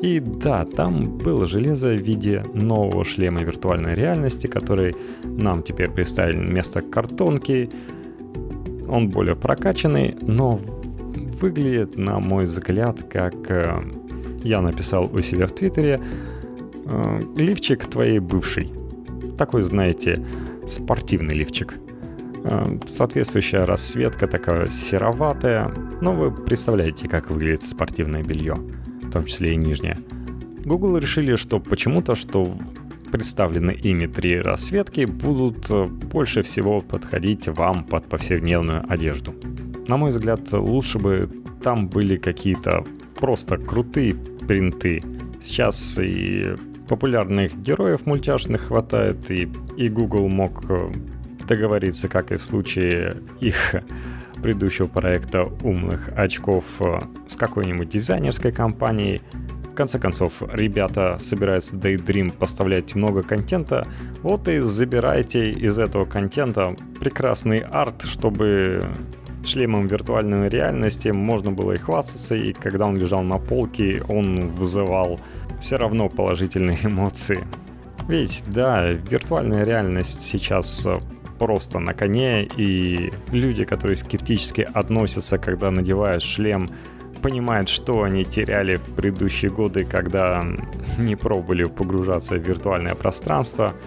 и 0.00 0.20
да, 0.20 0.64
там 0.64 1.18
было 1.18 1.44
железо 1.44 1.88
в 1.88 2.00
виде 2.00 2.42
нового 2.54 3.04
шлема 3.04 3.42
виртуальной 3.42 3.94
реальности, 3.94 4.46
который 4.46 4.94
нам 5.22 5.62
теперь 5.62 5.90
представили 5.90 6.46
вместо 6.46 6.80
картонки. 6.80 7.68
Он 8.88 9.10
более 9.10 9.36
прокачанный, 9.36 10.16
но 10.22 10.58
выглядит, 11.42 11.98
на 11.98 12.20
мой 12.20 12.44
взгляд, 12.44 13.02
как 13.02 13.34
э, 13.50 13.82
я 14.46 14.60
написал 14.60 15.10
у 15.12 15.20
себя 15.20 15.46
в 15.46 15.52
Твиттере, 15.52 16.00
э, 16.84 17.20
лифчик 17.36 17.84
твоей 17.84 18.18
бывшей. 18.18 18.72
Такой, 19.36 19.62
знаете, 19.62 20.24
спортивный 20.66 21.34
лифчик. 21.34 21.74
Э, 22.44 22.78
соответствующая 22.86 23.64
расцветка 23.64 24.26
такая 24.26 24.68
сероватая, 24.68 25.72
но 26.00 26.12
вы 26.12 26.30
представляете, 26.30 27.08
как 27.08 27.30
выглядит 27.30 27.66
спортивное 27.66 28.22
белье, 28.22 28.54
в 29.02 29.10
том 29.10 29.24
числе 29.24 29.52
и 29.52 29.56
нижнее. 29.56 29.98
Google 30.64 30.98
решили, 30.98 31.36
что 31.36 31.60
почему-то, 31.60 32.14
что 32.14 32.52
представлены 33.10 33.70
ими 33.70 34.06
три 34.06 34.40
расцветки 34.40 35.06
будут 35.06 35.70
э, 35.70 35.86
больше 35.86 36.42
всего 36.42 36.80
подходить 36.80 37.48
вам 37.48 37.84
под 37.84 38.08
повседневную 38.08 38.84
одежду. 38.88 39.34
На 39.88 39.96
мой 39.96 40.10
взгляд, 40.10 40.52
лучше 40.52 40.98
бы 40.98 41.28
там 41.62 41.88
были 41.88 42.16
какие-то 42.16 42.84
просто 43.16 43.56
крутые 43.56 44.16
принты. 44.46 45.02
Сейчас 45.40 45.98
и 45.98 46.54
популярных 46.88 47.56
героев 47.60 48.06
мультяшных 48.06 48.68
хватает, 48.68 49.30
и, 49.30 49.48
и 49.76 49.88
Google 49.88 50.28
мог 50.28 50.70
э, 50.70 50.90
договориться, 51.46 52.08
как 52.08 52.32
и 52.32 52.36
в 52.36 52.44
случае 52.44 53.16
их 53.40 53.74
предыдущего 54.42 54.86
проекта 54.86 55.44
умных 55.62 56.08
очков 56.16 56.64
э, 56.80 56.98
с 57.26 57.36
какой-нибудь 57.36 57.88
дизайнерской 57.88 58.52
компанией. 58.52 59.20
В 59.72 59.74
конце 59.76 59.98
концов, 59.98 60.42
ребята 60.52 61.18
собираются 61.18 61.76
Daydream 61.76 62.32
поставлять 62.32 62.94
много 62.94 63.22
контента, 63.22 63.86
вот 64.22 64.48
и 64.48 64.60
забирайте 64.60 65.50
из 65.50 65.78
этого 65.78 66.06
контента 66.06 66.74
прекрасный 66.98 67.58
арт, 67.58 68.04
чтобы 68.04 68.80
шлемом 69.46 69.86
виртуальной 69.86 70.48
реальности 70.48 71.08
можно 71.08 71.52
было 71.52 71.72
и 71.72 71.78
хвастаться, 71.78 72.34
и 72.34 72.52
когда 72.52 72.86
он 72.86 72.96
лежал 72.96 73.22
на 73.22 73.38
полке, 73.38 74.02
он 74.08 74.48
вызывал 74.50 75.20
все 75.60 75.76
равно 75.76 76.08
положительные 76.08 76.78
эмоции. 76.84 77.40
Ведь, 78.08 78.44
да, 78.46 78.90
виртуальная 78.90 79.64
реальность 79.64 80.20
сейчас 80.20 80.86
э, 80.86 81.00
просто 81.38 81.78
на 81.78 81.92
коне, 81.94 82.44
и 82.44 83.12
люди, 83.32 83.64
которые 83.64 83.96
скептически 83.96 84.68
относятся, 84.72 85.38
когда 85.38 85.70
надевают 85.70 86.22
шлем, 86.22 86.68
понимают, 87.22 87.68
что 87.68 88.02
они 88.02 88.24
теряли 88.24 88.76
в 88.76 88.94
предыдущие 88.94 89.50
годы, 89.50 89.84
когда 89.84 90.42
не 90.98 91.16
пробовали 91.16 91.64
погружаться 91.64 92.36
в 92.36 92.46
виртуальное 92.46 92.94
пространство– 92.94 93.74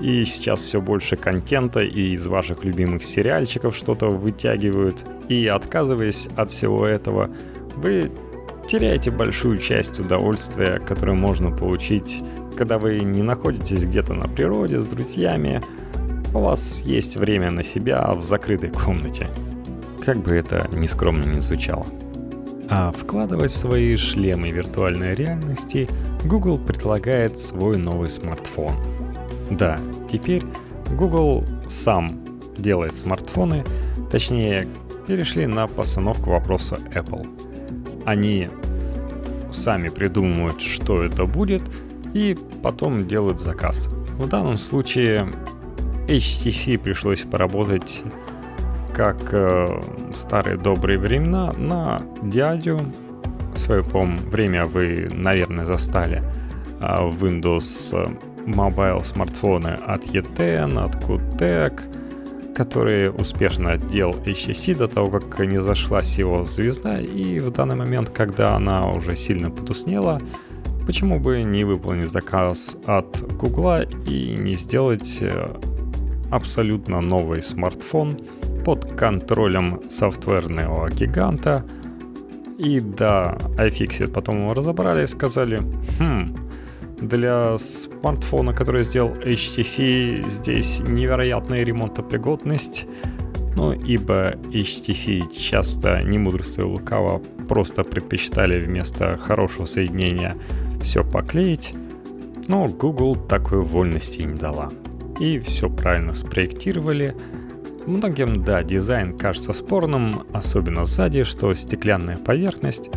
и 0.00 0.24
сейчас 0.24 0.60
все 0.60 0.80
больше 0.80 1.16
контента 1.16 1.80
и 1.80 2.10
из 2.10 2.26
ваших 2.26 2.64
любимых 2.64 3.02
сериальчиков 3.02 3.76
что-то 3.76 4.08
вытягивают. 4.08 5.04
И 5.28 5.46
отказываясь 5.46 6.28
от 6.36 6.50
всего 6.50 6.86
этого, 6.86 7.30
вы 7.76 8.10
теряете 8.68 9.10
большую 9.10 9.58
часть 9.58 9.98
удовольствия, 9.98 10.78
которое 10.78 11.14
можно 11.14 11.50
получить, 11.50 12.22
когда 12.56 12.78
вы 12.78 13.00
не 13.00 13.22
находитесь 13.22 13.84
где-то 13.84 14.14
на 14.14 14.28
природе 14.28 14.78
с 14.78 14.86
друзьями. 14.86 15.62
У 16.34 16.40
вас 16.40 16.82
есть 16.84 17.16
время 17.16 17.50
на 17.50 17.62
себя 17.62 18.12
в 18.14 18.20
закрытой 18.20 18.70
комнате. 18.70 19.28
Как 20.04 20.18
бы 20.18 20.32
это 20.32 20.68
нескромно 20.70 21.24
не 21.24 21.40
звучало. 21.40 21.86
А 22.70 22.92
вкладывать 22.92 23.50
свои 23.50 23.96
шлемы 23.96 24.50
виртуальной 24.50 25.14
реальности 25.14 25.88
Google 26.24 26.58
предлагает 26.58 27.38
свой 27.38 27.78
новый 27.78 28.10
смартфон– 28.10 28.74
да, 29.50 29.78
теперь 30.10 30.42
Google 30.96 31.44
сам 31.68 32.24
делает 32.56 32.94
смартфоны, 32.94 33.64
точнее, 34.10 34.68
перешли 35.06 35.46
на 35.46 35.66
постановку 35.66 36.30
вопроса 36.30 36.78
Apple. 36.94 37.26
Они 38.04 38.48
сами 39.50 39.88
придумывают, 39.88 40.60
что 40.60 41.02
это 41.02 41.24
будет, 41.24 41.62
и 42.14 42.36
потом 42.62 43.06
делают 43.06 43.40
заказ. 43.40 43.88
В 44.18 44.28
данном 44.28 44.58
случае 44.58 45.30
HTC 46.06 46.78
пришлось 46.78 47.22
поработать 47.22 48.02
как 48.94 49.32
э, 49.32 49.82
старые 50.12 50.56
добрые 50.56 50.98
времена 50.98 51.52
на 51.52 52.02
дядю. 52.22 52.80
Свое, 53.54 53.84
по 53.84 54.02
время 54.02 54.64
вы, 54.64 55.08
наверное, 55.12 55.64
застали– 55.64 56.22
а, 56.80 57.08
Windows 57.08 57.94
Mobile 58.48 59.04
смартфоны 59.04 59.78
от 59.86 60.04
ETN, 60.06 60.78
от 60.78 60.96
QTEC, 60.96 62.54
который 62.54 63.10
успешно 63.10 63.72
отдел 63.72 64.10
HTC 64.10 64.76
до 64.76 64.88
того, 64.88 65.10
как 65.10 65.38
не 65.46 65.58
зашлась 65.58 66.18
его 66.18 66.44
звезда, 66.44 66.98
и 67.00 67.38
в 67.40 67.50
данный 67.52 67.76
момент, 67.76 68.10
когда 68.10 68.56
она 68.56 68.90
уже 68.90 69.14
сильно 69.14 69.50
потуснела, 69.50 70.20
почему 70.86 71.20
бы 71.20 71.42
не 71.42 71.64
выполнить 71.64 72.10
заказ 72.10 72.76
от 72.86 73.22
Google 73.36 73.82
и 74.06 74.34
не 74.38 74.54
сделать 74.54 75.18
э, 75.20 75.50
абсолютно 76.30 77.00
новый 77.00 77.42
смартфон 77.42 78.18
под 78.64 78.86
контролем 78.96 79.82
софтверного 79.90 80.90
гиганта. 80.90 81.64
И 82.58 82.80
да, 82.80 83.38
iFixit 83.56 84.08
потом 84.08 84.42
его 84.42 84.54
разобрали 84.54 85.04
и 85.04 85.06
сказали, 85.06 85.62
хм, 85.98 86.34
для 87.00 87.56
смартфона, 87.58 88.52
который 88.52 88.82
сделал 88.82 89.12
HTC, 89.12 90.28
здесь 90.28 90.80
невероятная 90.80 91.62
ремонтопригодность. 91.64 92.86
Ну, 93.56 93.72
ибо 93.72 94.32
HTC 94.52 95.32
часто, 95.36 96.02
не 96.02 96.18
мудрствуя 96.18 96.66
лукаво, 96.66 97.20
просто 97.48 97.82
предпочитали 97.82 98.60
вместо 98.60 99.16
хорошего 99.16 99.66
соединения 99.66 100.36
все 100.80 101.02
поклеить. 101.02 101.74
Но 102.46 102.66
Google 102.66 103.16
такой 103.16 103.62
вольности 103.62 104.22
не 104.22 104.34
дала. 104.34 104.70
И 105.18 105.38
все 105.40 105.68
правильно 105.68 106.14
спроектировали. 106.14 107.14
Многим, 107.86 108.44
да, 108.44 108.62
дизайн 108.62 109.18
кажется 109.18 109.52
спорным, 109.52 110.22
особенно 110.32 110.84
сзади, 110.86 111.24
что 111.24 111.52
стеклянная 111.54 112.16
поверхность. 112.16 112.90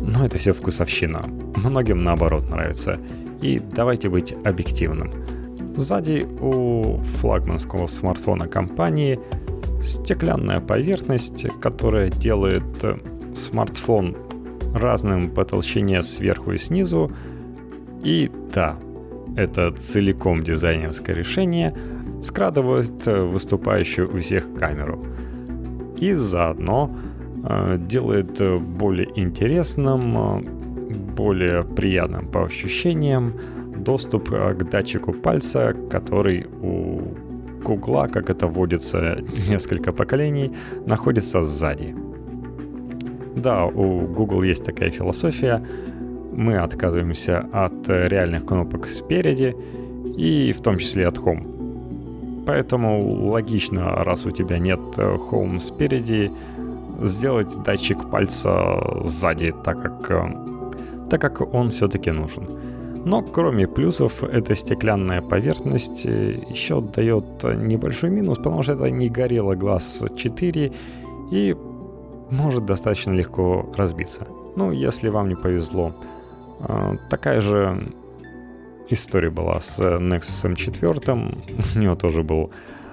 Но 0.00 0.26
это 0.26 0.38
все 0.38 0.52
вкусовщина. 0.52 1.24
Многим 1.56 2.02
наоборот 2.02 2.48
нравится. 2.48 2.98
И 3.40 3.58
давайте 3.58 4.08
быть 4.08 4.34
объективным. 4.44 5.12
Сзади 5.76 6.26
у 6.40 6.98
флагманского 6.98 7.86
смартфона 7.86 8.46
компании 8.46 9.18
стеклянная 9.80 10.60
поверхность, 10.60 11.46
которая 11.60 12.08
делает 12.08 12.84
э, 12.84 12.96
смартфон 13.34 14.16
разным 14.74 15.30
по 15.30 15.44
толщине 15.44 16.02
сверху 16.02 16.52
и 16.52 16.58
снизу. 16.58 17.10
И 18.04 18.30
да, 18.54 18.76
это 19.36 19.72
целиком 19.72 20.42
дизайнерское 20.42 21.16
решение 21.16 21.74
скрадывает 22.22 23.06
э, 23.08 23.22
выступающую 23.22 24.12
у 24.12 24.18
всех 24.18 24.54
камеру. 24.54 25.04
И 25.96 26.12
заодно 26.12 26.94
э, 27.44 27.78
делает 27.78 28.40
более 28.62 29.08
интересным 29.16 30.61
более 31.14 31.62
приятным 31.62 32.26
по 32.28 32.44
ощущениям 32.44 33.34
доступ 33.76 34.32
э, 34.32 34.54
к 34.54 34.70
датчику 34.70 35.12
пальца, 35.12 35.74
который 35.90 36.46
у 36.62 37.02
Гугла, 37.64 38.08
как 38.08 38.30
это 38.30 38.46
водится 38.46 39.18
несколько 39.48 39.92
поколений, 39.92 40.52
находится 40.86 41.42
сзади. 41.42 41.94
Да, 43.36 43.66
у 43.66 44.06
Google 44.06 44.42
есть 44.42 44.64
такая 44.64 44.90
философия. 44.90 45.64
Мы 46.32 46.58
отказываемся 46.58 47.46
от 47.52 47.88
реальных 47.88 48.46
кнопок 48.46 48.86
спереди 48.86 49.54
и 50.16 50.52
в 50.52 50.60
том 50.60 50.78
числе 50.78 51.06
от 51.06 51.18
Home. 51.18 52.44
Поэтому 52.46 53.28
логично, 53.28 54.04
раз 54.04 54.26
у 54.26 54.30
тебя 54.30 54.58
нет 54.58 54.80
э, 54.96 55.16
Home 55.30 55.60
спереди, 55.60 56.30
сделать 57.02 57.56
датчик 57.64 58.10
пальца 58.10 59.00
сзади, 59.04 59.52
так 59.64 59.82
как 59.82 60.10
э, 60.10 60.51
так 61.12 61.20
как 61.20 61.54
он 61.54 61.68
все-таки 61.68 62.10
нужен. 62.10 62.48
Но 63.04 63.22
кроме 63.22 63.66
плюсов, 63.66 64.24
эта 64.24 64.54
стеклянная 64.54 65.20
поверхность 65.20 66.06
э, 66.06 66.38
еще 66.48 66.80
дает 66.80 67.24
небольшой 67.44 68.08
минус, 68.08 68.38
потому 68.38 68.62
что 68.62 68.72
это 68.72 68.90
не 68.90 69.10
горело 69.10 69.54
глаз 69.54 70.04
4 70.16 70.72
и 71.30 71.56
может 72.30 72.64
достаточно 72.64 73.12
легко 73.12 73.70
разбиться. 73.76 74.26
Ну, 74.56 74.72
если 74.72 75.10
вам 75.10 75.28
не 75.28 75.34
повезло. 75.34 75.92
А, 76.60 76.96
такая 77.10 77.42
же 77.42 77.92
история 78.88 79.30
была 79.30 79.60
с 79.60 79.78
Nexus 79.80 80.56
4. 80.56 80.92
У 81.76 81.78
него 81.78 81.94
тоже 81.94 82.22
был 82.22 82.52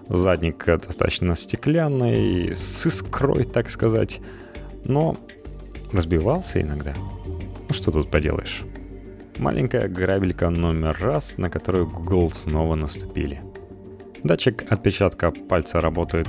задник 0.10 0.66
достаточно 0.66 1.36
стеклянный, 1.38 2.54
с 2.54 2.86
искрой, 2.86 3.46
так 3.46 3.70
сказать. 3.70 4.20
Но 4.84 5.16
разбивался 5.94 6.62
иногда. 6.62 6.94
Что 7.72 7.92
тут 7.92 8.10
поделаешь? 8.10 8.64
Маленькая 9.38 9.88
грабелька 9.88 10.50
номер 10.50 10.98
раз, 11.00 11.38
на 11.38 11.50
которую 11.50 11.88
Google 11.88 12.32
снова 12.32 12.76
наступили. 12.76 13.42
Датчик 14.24 14.66
отпечатка 14.70 15.32
пальца 15.32 15.80
работает, 15.80 16.28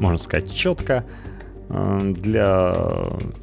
можно 0.00 0.18
сказать, 0.18 0.52
четко. 0.52 1.06
Э, 1.70 2.00
для 2.02 2.74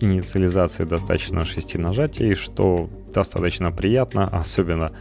инициализации 0.02 0.84
достаточно 0.84 1.44
6 1.44 1.76
нажатий, 1.76 2.36
что 2.36 2.90
достаточно 3.14 3.72
приятно, 3.72 4.28
особенно 4.28 4.92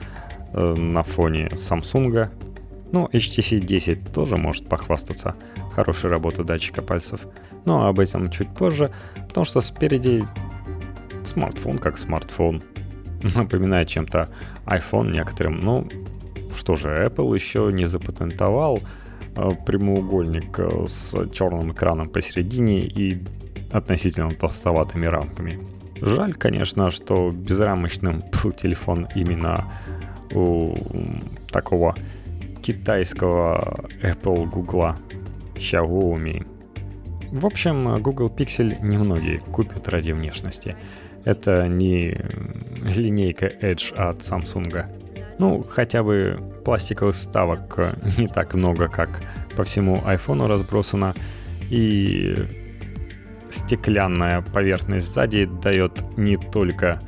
э, 0.52 0.74
на 0.74 1.02
фоне 1.02 1.48
Samsung. 1.48 2.30
Ну, 2.92 3.08
HTC 3.12 3.58
10 3.58 4.12
тоже 4.12 4.36
может 4.36 4.68
похвастаться 4.68 5.34
хорошей 5.74 6.10
работой 6.10 6.44
датчика 6.44 6.80
пальцев. 6.80 7.26
Но 7.66 7.86
об 7.86 8.00
этом 8.00 8.30
чуть 8.30 8.48
позже, 8.54 8.90
потому 9.28 9.44
что 9.44 9.60
спереди 9.60 10.24
смартфон 11.24 11.78
как 11.78 11.98
смартфон. 11.98 12.62
Напоминает 13.35 13.88
чем-то 13.88 14.28
iPhone 14.66 15.12
некоторым. 15.12 15.61
Ну, 15.61 15.88
что 16.56 16.76
же, 16.76 16.88
Apple 16.88 17.35
еще 17.35 17.70
не 17.72 17.87
запатентовал 17.87 18.80
э, 19.37 19.50
прямоугольник 19.66 20.59
э, 20.59 20.87
с 20.87 21.14
черным 21.30 21.72
экраном 21.72 22.09
посередине 22.09 22.80
и 22.80 23.22
относительно 23.72 24.30
толстоватыми 24.30 25.06
рамками. 25.06 25.61
Жаль, 26.00 26.35
конечно, 26.35 26.90
что 26.90 27.30
безрамочным 27.30 28.22
был 28.42 28.52
телефон 28.52 29.09
именно 29.14 29.70
у 30.33 30.74
такого 31.48 31.94
китайского 32.62 33.87
Apple, 34.02 34.46
Google, 34.46 34.94
Xiaomi. 35.54 36.46
В 37.30 37.46
общем, 37.46 38.02
Google 38.02 38.28
Pixel 38.28 38.80
немногие 38.83 39.38
купят 39.38 39.88
ради 39.88 40.12
внешности. 40.12 40.76
Это 41.24 41.68
не 41.68 42.16
линейка 42.83 43.46
Edge 43.46 43.94
от 43.94 44.18
Samsung. 44.18 44.85
Ну, 45.38 45.62
хотя 45.68 46.02
бы 46.02 46.38
пластиковых 46.64 47.14
ставок 47.14 47.78
не 48.18 48.28
так 48.28 48.54
много, 48.54 48.88
как 48.88 49.20
по 49.56 49.64
всему 49.64 49.96
iPhone 50.06 50.46
разбросано. 50.46 51.14
И 51.70 52.35
стеклянная 53.50 54.42
поверхность 54.42 55.12
сзади 55.12 55.48
дает 55.62 56.02
не 56.16 56.37
только 56.37 57.00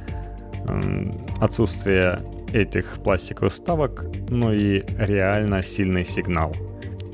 отсутствие 1.41 2.21
этих 2.53 3.03
пластиковых 3.03 3.53
ставок, 3.53 4.07
но 4.29 4.53
и 4.53 4.83
реально 4.99 5.63
сильный 5.63 6.05
сигнал. 6.05 6.55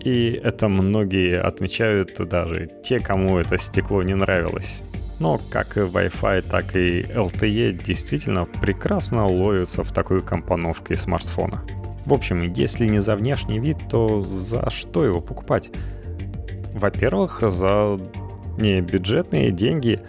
И 0.04 0.30
это 0.32 0.68
многие 0.68 1.40
отмечают, 1.40 2.16
даже 2.28 2.70
те, 2.82 3.00
кому 3.00 3.38
это 3.38 3.58
стекло 3.58 4.02
не 4.02 4.14
нравилось. 4.14 4.82
Но 5.18 5.40
как 5.50 5.76
и 5.76 5.80
Wi-Fi, 5.80 6.48
так 6.48 6.76
и 6.76 7.02
LTE 7.02 7.82
действительно 7.82 8.44
прекрасно 8.44 9.26
ловятся 9.26 9.82
в 9.82 9.92
такой 9.92 10.22
компоновке 10.22 10.96
смартфона. 10.96 11.62
В 12.06 12.14
общем, 12.14 12.52
если 12.52 12.86
не 12.86 13.00
за 13.00 13.16
внешний 13.16 13.58
вид, 13.58 13.76
то 13.90 14.22
за 14.22 14.70
что 14.70 15.04
его 15.04 15.20
покупать? 15.20 15.70
Во-первых, 16.72 17.42
за 17.42 17.98
не 18.58 18.80
бюджетные 18.80 19.50
деньги. 19.50 20.00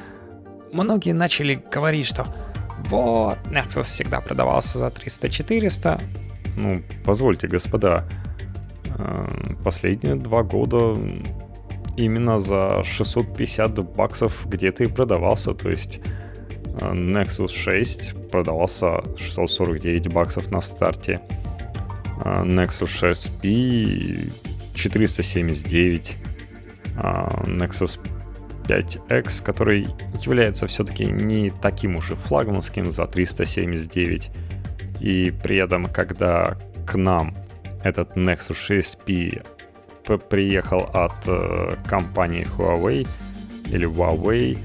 Многие 0.71 1.13
начали 1.13 1.61
говорить, 1.71 2.05
что 2.05 2.27
вот, 2.85 3.37
Nexus 3.45 3.83
всегда 3.83 4.21
продавался 4.21 4.79
за 4.79 4.87
300-400. 4.87 6.01
Ну, 6.55 6.81
позвольте, 7.03 7.47
господа, 7.47 8.05
э, 8.97 9.55
последние 9.63 10.15
два 10.15 10.43
года 10.43 10.95
именно 11.99 12.39
за 12.39 12.83
650 12.83 13.95
баксов 13.95 14.47
где-то 14.47 14.83
и 14.83 14.87
продавался. 14.87 15.53
То 15.53 15.69
есть 15.69 15.99
э, 16.79 16.93
Nexus 16.93 17.49
6 17.49 18.29
продавался 18.31 19.03
649 19.17 20.13
баксов 20.13 20.51
на 20.51 20.61
старте. 20.61 21.21
Э, 22.23 22.43
Nexus 22.43 22.87
6P 23.41 24.31
479. 24.73 26.17
Э, 26.95 27.01
Nexus 27.45 27.99
5X, 28.63 29.43
который 29.43 29.87
является 30.19 30.67
все-таки 30.67 31.05
не 31.05 31.49
таким 31.49 31.97
уж 31.97 32.11
и 32.11 32.15
флагманским 32.15 32.91
за 32.91 33.07
379. 33.07 34.31
И 35.01 35.33
при 35.43 35.57
этом, 35.57 35.85
когда 35.85 36.57
к 36.85 36.95
нам 36.95 37.33
этот 37.83 38.15
Nexus 38.15 38.55
6P 38.69 39.43
приехал 40.17 40.89
от 40.93 41.27
э, 41.27 41.75
компании 41.87 42.47
Huawei 42.57 43.07
или 43.67 43.87
Huawei, 43.87 44.57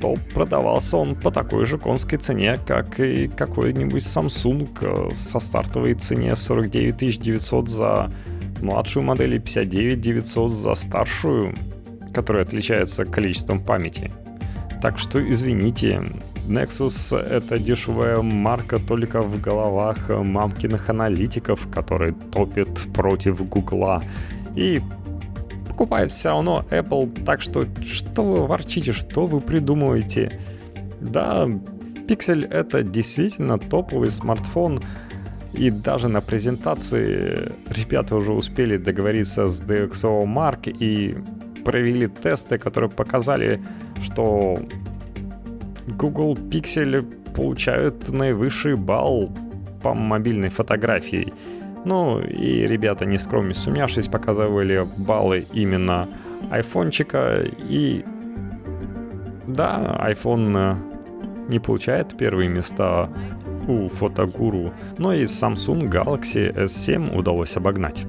то 0.00 0.14
продавался 0.34 0.96
он 0.96 1.14
по 1.14 1.30
такой 1.30 1.66
же 1.66 1.78
конской 1.78 2.18
цене, 2.18 2.58
как 2.66 2.98
и 3.00 3.28
какой-нибудь 3.28 4.02
Samsung 4.02 4.68
э, 4.80 5.14
со 5.14 5.40
стартовой 5.40 5.94
цене 5.94 6.34
49 6.34 7.20
900 7.20 7.68
за 7.68 8.10
младшую 8.62 9.04
модель 9.04 9.34
и 9.34 9.38
59 9.38 10.00
900 10.00 10.52
за 10.52 10.74
старшую, 10.74 11.54
которая 12.14 12.44
отличается 12.44 13.04
количеством 13.04 13.62
памяти. 13.62 14.10
Так 14.80 14.98
что 14.98 15.20
извините, 15.30 16.02
Nexus— 16.48 17.16
это 17.18 17.58
дешевая 17.58 18.22
марка 18.22 18.78
только 18.78 19.20
в 19.20 19.40
головах 19.40 20.08
мамкиных 20.08 20.88
аналитиков, 20.88 21.68
которые 21.70 22.12
топят 22.32 22.86
против 22.94 23.46
Гугла. 23.48 24.02
И 24.56 24.80
покупает 25.68 26.10
все 26.10 26.30
равно 26.30 26.64
Apple, 26.70 27.24
так 27.24 27.40
что 27.40 27.64
что 27.82 28.22
вы 28.22 28.46
ворчите, 28.46 28.92
что 28.92 29.26
вы 29.26 29.40
придумываете? 29.40 30.40
Да, 31.00 31.48
Pixel— 32.06 32.46
это 32.50 32.82
действительно 32.82 33.58
топовый 33.58 34.10
смартфон, 34.10 34.80
и 35.52 35.70
даже 35.70 36.08
на 36.08 36.20
презентации 36.20 37.52
ребята 37.68 38.16
уже 38.16 38.32
успели 38.32 38.76
договориться 38.76 39.46
с 39.46 39.62
DxO 39.62 40.24
Mark 40.24 40.70
и 40.70 41.16
провели 41.64 42.08
тесты, 42.08 42.58
которые 42.58 42.90
показали, 42.90 43.60
что 44.02 44.58
Google 45.86 46.34
Pixel 46.34 47.02
получают 47.32 48.10
наивысший 48.10 48.76
балл 48.76 49.30
по 49.82 49.94
мобильной 49.94 50.50
фотографии. 50.50 51.32
Ну 51.84 52.20
и 52.20 52.66
ребята, 52.66 53.06
не 53.06 53.18
скромно 53.18 53.54
сумявшись, 53.54 54.08
показывали 54.08 54.86
баллы 54.96 55.46
именно 55.52 56.08
айфончика. 56.50 57.42
И 57.68 58.04
да, 59.46 59.98
iPhone 60.08 60.76
не 61.48 61.58
получает 61.58 62.16
первые 62.16 62.48
места 62.48 63.08
у 63.66 63.88
фотогуру, 63.88 64.72
но 64.98 65.12
и 65.12 65.24
Samsung 65.24 65.88
Galaxy 65.88 66.54
S7 66.54 67.16
удалось 67.16 67.56
обогнать. 67.56 68.06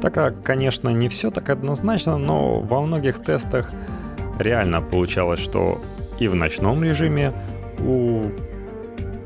Так 0.00 0.14
как, 0.14 0.42
конечно, 0.42 0.88
не 0.90 1.08
все 1.08 1.30
так 1.30 1.48
однозначно, 1.48 2.18
но 2.18 2.60
во 2.60 2.80
многих 2.82 3.22
тестах 3.22 3.72
реально 4.38 4.82
получалось, 4.82 5.40
что 5.40 5.80
и 6.18 6.28
в 6.28 6.34
ночном 6.34 6.82
режиме 6.82 7.32
у 7.78 8.30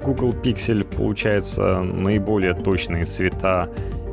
Google 0.05 0.33
Pixel 0.33 0.86
получается 0.97 1.81
наиболее 1.83 2.55
точные 2.55 3.05
цвета 3.05 3.69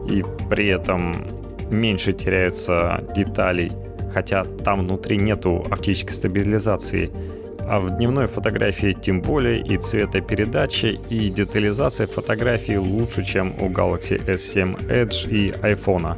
и 0.09 0.23
при 0.49 0.67
этом 0.67 1.27
меньше 1.69 2.11
теряется 2.11 3.03
деталей, 3.15 3.71
хотя 4.13 4.45
там 4.45 4.81
внутри 4.81 5.17
нету 5.17 5.65
оптической 5.69 6.13
стабилизации. 6.13 7.11
А 7.65 7.79
в 7.79 7.97
дневной 7.97 8.27
фотографии 8.27 8.91
тем 8.91 9.21
более 9.21 9.61
и 9.61 9.77
цветопередача, 9.77 10.89
и 11.09 11.29
детализация 11.29 12.07
фотографии 12.07 12.75
лучше, 12.75 13.23
чем 13.23 13.53
у 13.61 13.69
Galaxy 13.69 14.23
S7 14.25 14.89
Edge 14.89 15.29
и 15.29 15.51
iPhone. 15.51 16.17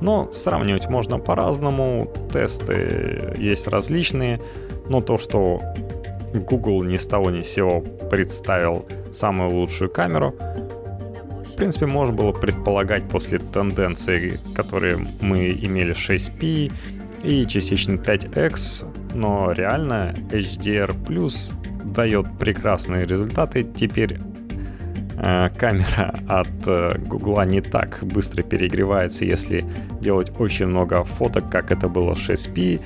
Но 0.00 0.30
сравнивать 0.32 0.88
можно 0.88 1.18
по-разному, 1.18 2.12
тесты 2.32 3.34
есть 3.38 3.66
различные, 3.66 4.38
но 4.88 5.00
то, 5.00 5.18
что 5.18 5.60
Google 6.34 6.84
ни 6.84 6.96
с 6.96 7.06
того 7.06 7.30
ни 7.30 7.42
с 7.42 7.48
сего 7.48 7.80
представил 8.10 8.86
самую 9.12 9.50
лучшую 9.50 9.90
камеру, 9.90 10.34
в 11.54 11.56
принципе, 11.56 11.86
можно 11.86 12.12
было 12.12 12.32
предполагать 12.32 13.04
после 13.08 13.38
тенденции, 13.38 14.40
которые 14.56 14.96
мы 15.20 15.50
имели 15.50 15.94
6P 15.94 16.72
и 17.22 17.46
частично 17.46 17.92
5X, 17.92 19.14
но 19.14 19.52
реально 19.52 20.14
HDR 20.30 20.92
Plus 21.04 21.54
дает 21.84 22.26
прекрасные 22.40 23.04
результаты. 23.06 23.62
Теперь 23.62 24.18
э, 25.16 25.48
камера 25.56 26.12
от 26.26 26.66
э, 26.66 26.98
Google 27.06 27.44
не 27.44 27.60
так 27.60 28.00
быстро 28.02 28.42
перегревается, 28.42 29.24
если 29.24 29.64
делать 30.00 30.32
очень 30.36 30.66
много 30.66 31.04
фоток, 31.04 31.50
как 31.50 31.70
это 31.70 31.88
было 31.88 32.14
6P. 32.14 32.80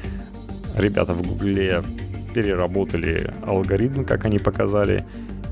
Ребята 0.76 1.14
в 1.14 1.26
Гугле 1.26 1.82
переработали 2.32 3.32
алгоритм, 3.44 4.04
как 4.04 4.24
они 4.24 4.38
показали, 4.38 5.04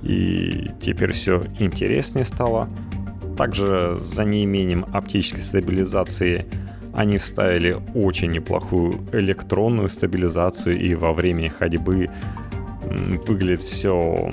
и 0.03 0.69
теперь 0.81 1.13
все 1.13 1.43
интереснее 1.59 2.25
стало. 2.25 2.69
Также 3.37 3.97
за 4.01 4.25
неимением 4.25 4.87
оптической 4.93 5.43
стабилизации 5.43 6.47
они 6.95 7.19
вставили 7.19 7.77
очень 7.95 8.31
неплохую 8.31 9.01
электронную 9.13 9.89
стабилизацию, 9.91 10.81
и 10.81 10.95
во 10.95 11.13
время 11.13 11.51
ходьбы 11.51 12.09
выглядит 13.27 13.63
все 13.63 14.31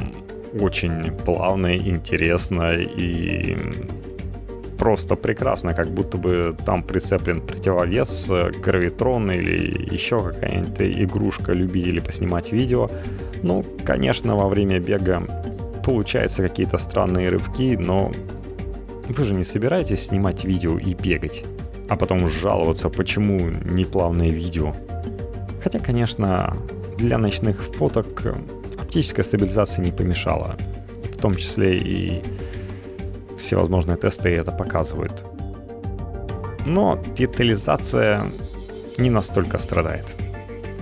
очень 0.60 1.12
плавно, 1.26 1.76
интересно 1.76 2.74
и 2.76 3.58
просто 4.78 5.16
прекрасно, 5.16 5.74
как 5.74 5.88
будто 5.88 6.18
бы 6.18 6.56
там 6.66 6.84
прицеплен 6.84 7.42
противовес, 7.42 8.28
э, 8.30 8.52
гравитрон 8.52 9.32
или 9.32 9.94
еще 9.94 10.20
какая-нибудь 10.20 10.80
игрушка 10.80 11.54
любителей 11.54 12.02
поснимать 12.02 12.52
видео. 12.52 12.90
Ну, 13.42 13.66
конечно, 13.86 14.36
во 14.36 14.48
время 14.48 14.80
бега 14.80 15.24
получаются 15.86 16.44
какие-то 16.44 16.78
странные 16.78 17.30
рывки, 17.30 17.76
но 17.76 18.12
вы 19.10 19.24
же 19.26 19.36
не 19.36 19.44
собираетесь 19.44 20.06
снимать 20.06 20.46
видео 20.46 20.78
и 20.78 20.94
бегать, 20.94 21.46
а 21.90 21.96
потом 21.96 22.28
жаловаться, 22.28 22.90
почему 22.90 23.38
неплавное 23.50 24.30
видео. 24.30 24.74
Хотя, 25.62 25.80
конечно, 25.80 26.56
для 26.98 27.18
ночных 27.18 27.64
фоток 27.64 28.36
оптическая 28.80 29.26
стабилизация 29.26 29.84
не 29.84 29.92
помешала. 29.92 30.56
В 31.14 31.18
том 31.18 31.36
числе 31.36 31.78
и 31.78 32.24
всевозможные 33.44 33.98
тесты 33.98 34.30
это 34.30 34.52
показывают. 34.52 35.26
Но 36.66 37.00
детализация 37.18 38.26
не 38.98 39.10
настолько 39.10 39.58
страдает. 39.58 40.16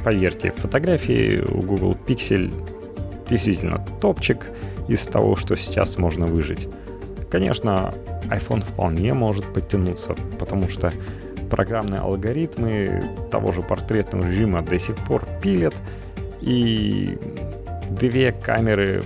Поверьте, 0.04 0.52
фотографии 0.52 1.42
у 1.42 1.62
Google 1.62 1.96
Pixel 2.08 2.54
действительно 3.28 3.86
топчик 4.00 4.48
из 4.88 5.06
того, 5.08 5.36
что 5.36 5.56
сейчас 5.56 5.98
можно 5.98 6.26
выжить. 6.26 6.68
Конечно, 7.30 7.94
iPhone 8.30 8.62
вполне 8.62 9.14
может 9.14 9.46
подтянуться, 9.54 10.16
потому 10.40 10.68
что 10.68 10.92
программные 11.50 12.02
алгоритмы 12.02 13.04
того 13.32 13.52
же 13.52 13.62
портретного 13.62 14.26
режима 14.26 14.62
до 14.62 14.78
сих 14.78 14.96
пор 14.96 15.26
пилят, 15.42 15.76
и 16.42 17.18
две 17.90 18.32
камеры 18.32 19.04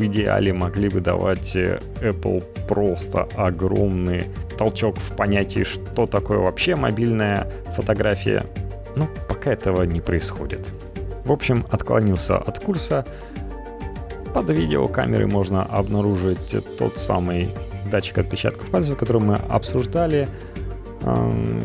в 0.00 0.06
идеале 0.06 0.54
могли 0.54 0.88
бы 0.88 1.00
давать 1.02 1.54
Apple 1.54 2.42
просто 2.66 3.28
огромный 3.36 4.24
толчок 4.56 4.96
в 4.96 5.14
понятии, 5.14 5.62
что 5.62 6.06
такое 6.06 6.38
вообще 6.38 6.74
мобильная 6.74 7.46
фотография. 7.76 8.46
Но 8.96 9.06
пока 9.28 9.52
этого 9.52 9.82
не 9.82 10.00
происходит. 10.00 10.66
В 11.26 11.32
общем, 11.32 11.66
отклонился 11.70 12.38
от 12.38 12.58
курса. 12.60 13.04
Под 14.32 14.48
видеокамерой 14.48 15.26
можно 15.26 15.64
обнаружить 15.64 16.56
тот 16.78 16.96
самый 16.96 17.50
датчик 17.90 18.16
отпечатков 18.18 18.70
пальцев, 18.70 18.96
который 18.96 19.20
мы 19.20 19.34
обсуждали. 19.50 20.28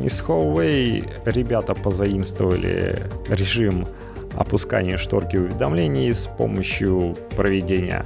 Из 0.03 0.21
Huawei 0.21 1.07
ребята 1.25 1.73
позаимствовали 1.73 3.01
режим 3.29 3.87
опускания 4.35 4.97
шторки 4.97 5.37
уведомлений 5.37 6.13
с 6.13 6.27
помощью 6.27 7.15
проведения 7.35 8.05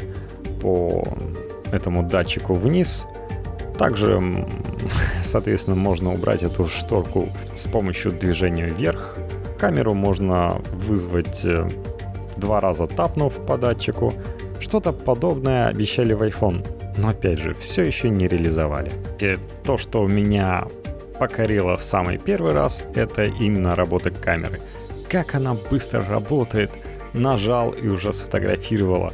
по 0.61 1.03
этому 1.71 2.03
датчику 2.03 2.53
вниз. 2.53 3.07
Также, 3.77 4.47
соответственно, 5.23 5.75
можно 5.75 6.13
убрать 6.13 6.43
эту 6.43 6.67
шторку 6.67 7.29
с 7.55 7.67
помощью 7.67 8.11
движения 8.11 8.67
вверх. 8.67 9.17
Камеру 9.57 9.93
можно 9.93 10.61
вызвать 10.73 11.45
э, 11.45 11.67
два 12.37 12.59
раза 12.59 12.87
тапнув 12.87 13.45
по 13.45 13.57
датчику. 13.57 14.13
Что-то 14.59 14.91
подобное 14.91 15.67
обещали 15.67 16.13
в 16.13 16.21
iPhone, 16.21 16.65
но 16.97 17.09
опять 17.09 17.39
же, 17.39 17.53
все 17.53 17.83
еще 17.83 18.09
не 18.09 18.27
реализовали. 18.27 18.91
И 19.19 19.37
то, 19.63 19.77
что 19.77 20.05
меня 20.05 20.65
покорило 21.17 21.75
в 21.75 21.83
самый 21.83 22.17
первый 22.17 22.53
раз, 22.53 22.83
это 22.95 23.23
именно 23.23 23.75
работа 23.75 24.11
камеры– 24.11 24.59
как 25.09 25.35
она 25.35 25.55
быстро 25.55 26.05
работает. 26.05 26.71
Нажал 27.13 27.71
и 27.71 27.87
уже 27.87 28.13
сфотографировала. 28.13 29.13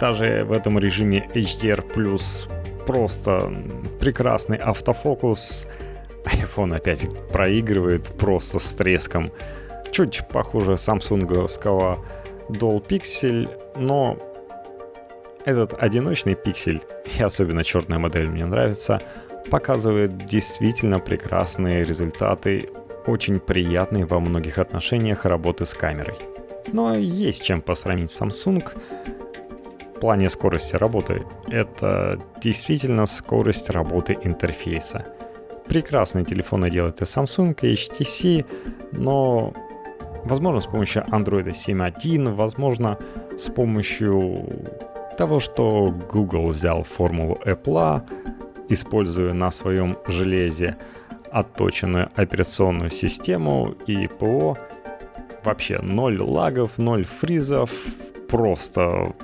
Даже 0.00 0.44
в 0.44 0.52
этом 0.52 0.78
режиме 0.78 1.26
HDR+, 1.34 1.82
просто 2.86 3.52
прекрасный 3.98 4.58
автофокус. 4.58 5.66
iPhone 6.26 6.76
опять 6.76 7.06
проигрывает 7.30 8.16
просто 8.18 8.58
с 8.58 8.74
треском. 8.74 9.32
Чуть 9.90 10.26
похуже 10.28 10.76
самсунговского 10.76 12.04
Dual 12.48 12.86
Pixel, 12.86 13.48
но 13.76 14.18
этот 15.44 15.74
одиночный 15.82 16.34
пиксель, 16.34 16.82
и 17.18 17.22
особенно 17.22 17.64
черная 17.64 17.98
модель 17.98 18.28
мне 18.28 18.44
нравится, 18.44 19.00
показывает 19.50 20.16
действительно 20.26 20.98
прекрасные 21.00 21.84
результаты 21.84 22.68
очень 23.06 23.40
приятной 23.40 24.04
во 24.04 24.20
многих 24.20 24.58
отношениях 24.58 25.24
работы 25.24 25.66
с 25.66 25.74
камерой. 25.74 26.16
Но 26.72 26.94
есть 26.94 27.44
чем 27.44 27.60
посравнить 27.60 28.10
Samsung 28.10 28.62
в 29.96 30.00
плане 30.00 30.28
скорости 30.28 30.76
работы. 30.76 31.24
Это 31.48 32.18
действительно 32.42 33.06
скорость 33.06 33.70
работы 33.70 34.18
интерфейса. 34.22 35.06
Прекрасные 35.66 36.24
телефоны 36.24 36.70
делают 36.70 37.00
и 37.00 37.04
Samsung, 37.04 37.56
и 37.62 37.72
HTC, 37.72 38.44
но 38.92 39.54
возможно 40.24 40.60
с 40.60 40.66
помощью 40.66 41.04
Android 41.04 41.46
7.1, 41.46 42.34
возможно 42.34 42.98
с 43.36 43.50
помощью 43.50 44.46
того, 45.16 45.40
что 45.40 45.94
Google 46.12 46.48
взял 46.48 46.82
формулу 46.82 47.38
Apple, 47.44 48.02
используя 48.68 49.32
на 49.32 49.50
своем 49.50 49.96
железе 50.06 50.76
отточенную 51.34 52.10
операционную 52.14 52.90
систему 52.90 53.74
и 53.88 54.06
ПО. 54.06 54.56
Вообще 55.42 55.80
ноль 55.80 56.20
лагов, 56.20 56.78
ноль 56.78 57.04
фризов, 57.04 57.70
просто 58.28 59.14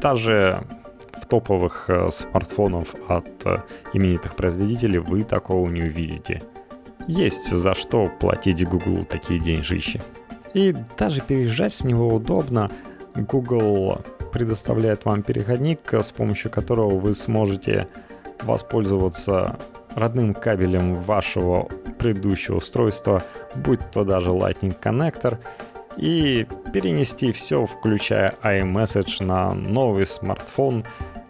даже 0.00 0.64
в 1.12 1.26
топовых 1.26 1.90
э, 1.90 2.10
смартфонов 2.12 2.94
от 3.08 3.26
э, 3.46 3.58
именитых 3.92 4.36
производителей 4.36 5.00
вы 5.00 5.24
такого 5.24 5.68
не 5.68 5.82
увидите. 5.82 6.40
Есть 7.08 7.50
за 7.50 7.74
что 7.74 8.08
платить 8.20 8.66
Google 8.66 9.04
такие 9.04 9.40
деньжищи. 9.40 10.00
И 10.54 10.74
даже 10.96 11.20
переезжать 11.20 11.72
с 11.72 11.84
него 11.84 12.14
удобно. 12.14 12.70
Google 13.16 14.02
предоставляет 14.32 15.04
вам 15.04 15.24
переходник, 15.24 15.92
с 15.92 16.12
помощью 16.12 16.52
которого 16.52 16.96
вы 16.96 17.14
сможете 17.14 17.88
воспользоваться 18.42 19.58
родным 19.94 20.34
кабелем 20.34 20.96
вашего 20.96 21.68
предыдущего 21.98 22.56
устройства, 22.56 23.22
будь 23.54 23.80
то 23.90 24.04
даже 24.04 24.30
Lightning 24.30 24.76
коннектор, 24.78 25.38
и 25.96 26.46
перенести 26.72 27.32
все, 27.32 27.66
включая 27.66 28.34
iMessage, 28.42 29.24
на 29.24 29.54
новый 29.54 30.06
смартфон, 30.06 30.84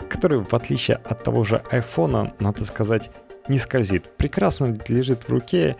который, 0.09 0.39
в 0.39 0.55
отличие 0.55 0.97
от 0.99 1.23
того 1.23 1.45
же 1.45 1.63
iPhone, 1.71 2.33
надо 2.41 2.65
сказать, 2.65 3.11
не 3.49 3.59
скользит. 3.59 4.11
Прекрасно 4.17 4.77
лежит 4.89 5.25
в 5.25 5.29
руке 5.29 5.77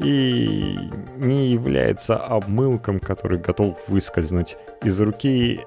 и 0.00 0.76
не 1.16 1.48
является 1.48 2.16
обмылком, 2.16 3.00
который 3.00 3.38
готов 3.38 3.78
выскользнуть 3.88 4.56
из 4.82 5.00
руки. 5.00 5.60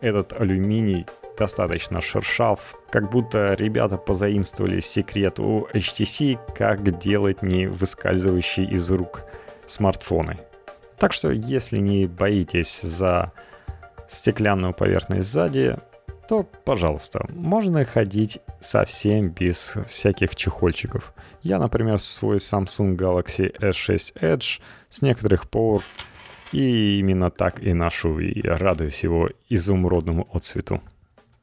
Этот 0.00 0.32
алюминий 0.40 1.06
достаточно 1.38 2.00
шершав, 2.00 2.76
как 2.90 3.10
будто 3.10 3.54
ребята 3.54 3.96
позаимствовали 3.96 4.80
секрет 4.80 5.40
у 5.40 5.66
HTC, 5.72 6.38
как 6.54 6.98
делать 6.98 7.42
не 7.42 7.66
выскальзывающие 7.66 8.66
из 8.66 8.90
рук 8.90 9.24
смартфоны. 9.66 10.38
Так 10.98 11.12
что, 11.12 11.30
если 11.30 11.78
не 11.78 12.06
боитесь 12.06 12.80
за 12.82 13.32
стеклянную 14.08 14.74
поверхность 14.74 15.28
сзади, 15.28 15.76
то, 16.28 16.44
пожалуйста, 16.64 17.26
можно 17.30 17.84
ходить 17.84 18.40
совсем 18.60 19.30
без 19.30 19.76
всяких 19.88 20.36
чехольчиков. 20.36 21.12
Я, 21.42 21.58
например, 21.58 21.98
свой 21.98 22.36
Samsung 22.36 22.96
Galaxy 22.96 23.52
S6 23.58 24.14
Edge 24.20 24.60
с 24.88 25.02
некоторых 25.02 25.50
пор 25.50 25.82
и 26.52 26.98
именно 26.98 27.30
так 27.30 27.62
и 27.62 27.72
ношу, 27.72 28.18
и 28.20 28.40
радуюсь 28.42 29.02
его 29.02 29.30
изумрудному 29.48 30.28
отцвету. 30.32 30.80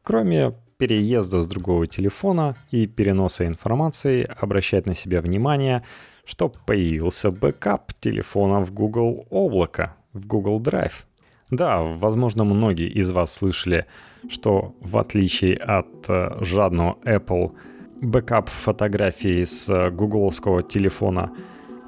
Кроме 0.03 0.53
переезда 0.77 1.41
с 1.41 1.47
другого 1.47 1.87
телефона 1.87 2.55
и 2.71 2.87
переноса 2.87 3.45
информации, 3.45 4.27
обращать 4.39 4.85
на 4.85 4.95
себя 4.95 5.21
внимание, 5.21 5.83
что 6.25 6.49
появился 6.65 7.31
бэкап 7.31 7.93
телефона 7.99 8.61
в 8.61 8.71
Google 8.71 9.27
Облако, 9.29 9.95
в 10.13 10.25
Google 10.25 10.61
Drive. 10.61 11.05
Да, 11.51 11.81
возможно, 11.81 12.43
многие 12.43 12.87
из 12.87 13.11
вас 13.11 13.33
слышали, 13.33 13.87
что 14.29 14.75
в 14.81 14.97
отличие 14.97 15.55
от 15.55 16.07
э, 16.07 16.37
жадного 16.41 16.97
Apple, 17.03 17.53
бэкап 18.01 18.49
фотографий 18.49 19.43
с 19.43 19.89
гугловского 19.89 20.61
телефона 20.61 21.31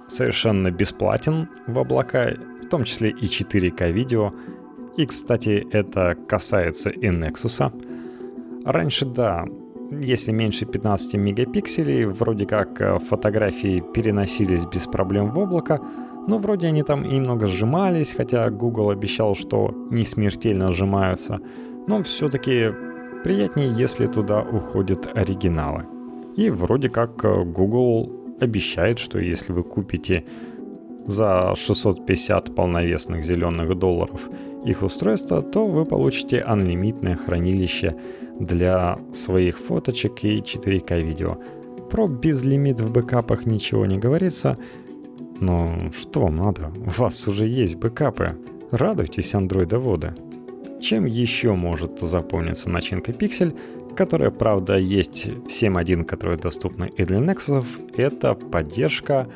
совершенно 0.08 0.72
бесплатен 0.72 1.48
в 1.68 1.80
облака, 1.80 2.34
в 2.64 2.68
том 2.70 2.84
числе 2.84 3.12
и 3.12 3.26
4К 3.26 3.92
видео. 3.92 4.34
И, 4.98 5.06
кстати, 5.06 5.66
это 5.72 6.18
касается 6.28 6.90
и 6.90 7.08
Nexus. 7.08 7.72
Раньше, 8.66 9.06
да, 9.06 9.46
если 9.92 10.32
меньше 10.32 10.66
15 10.66 11.16
мегапикселей, 11.16 12.06
вроде 12.06 12.46
как 12.46 12.80
э, 12.82 13.00
фотографии 13.00 13.84
переносились 13.94 14.66
без 14.66 14.88
проблем 14.88 15.32
в 15.32 15.40
облако, 15.40 15.82
но 16.28 16.38
вроде 16.38 16.68
они 16.68 16.84
там 16.84 17.04
и 17.04 17.16
немного 17.16 17.48
сжимались, 17.48 18.14
хотя 18.16 18.50
Google 18.50 18.92
обещал, 18.92 19.36
что 19.36 19.74
не 19.90 20.06
смертельно 20.06 20.72
сжимаются. 20.72 21.40
Но 21.88 22.04
все-таки 22.04 22.72
приятнее, 23.24 23.74
если 23.76 24.06
туда 24.06 24.42
уходят 24.42 25.10
оригиналы. 25.14 25.86
И 26.38 26.50
вроде 26.50 26.90
как 26.90 27.26
э, 27.26 27.44
Google 27.44 28.36
обещает, 28.40 28.98
что 29.00 29.20
если 29.20 29.54
вы 29.54 29.64
купите 29.64 30.24
за 31.06 31.54
650 31.56 32.56
полновесных 32.56 33.24
зеленых 33.24 33.78
долларов 33.78 34.30
их 34.66 34.84
устройство, 34.84 35.42
то 35.42 35.66
вы 35.66 35.86
получите 35.86 36.42
анлимитное 36.42 37.16
хранилище 37.16 37.96
для 38.40 39.00
своих 39.12 39.58
фоточек 39.58 40.24
и 40.24 40.40
4К 40.40 41.02
видео. 41.02 41.38
Про 41.90 42.08
безлимит 42.08 42.80
в 42.80 42.92
бэкапах 42.92 43.46
ничего 43.46 43.86
не 43.86 43.98
говорится, 43.98 44.58
но 45.40 45.92
что 45.98 46.22
вам 46.22 46.38
надо? 46.38 46.72
У 46.78 47.02
вас 47.02 47.28
уже 47.28 47.48
есть 47.48 47.76
бэкапы. 47.76 48.38
Радуйтесь 48.70 49.34
андроидоводы. 49.34 50.14
Чем 50.80 51.06
еще 51.06 51.54
может 51.54 52.00
запомниться 52.00 52.70
начинка 52.70 53.12
Pixel, 53.12 53.58
которая, 53.96 54.32
правда, 54.32 54.78
есть 54.78 55.28
7.1, 55.28 56.06
которая 56.06 56.38
доступна 56.38 56.86
и 56.86 57.04
для 57.04 57.18
Nexus, 57.18 57.66
это 57.96 58.36
поддержка 58.36 59.28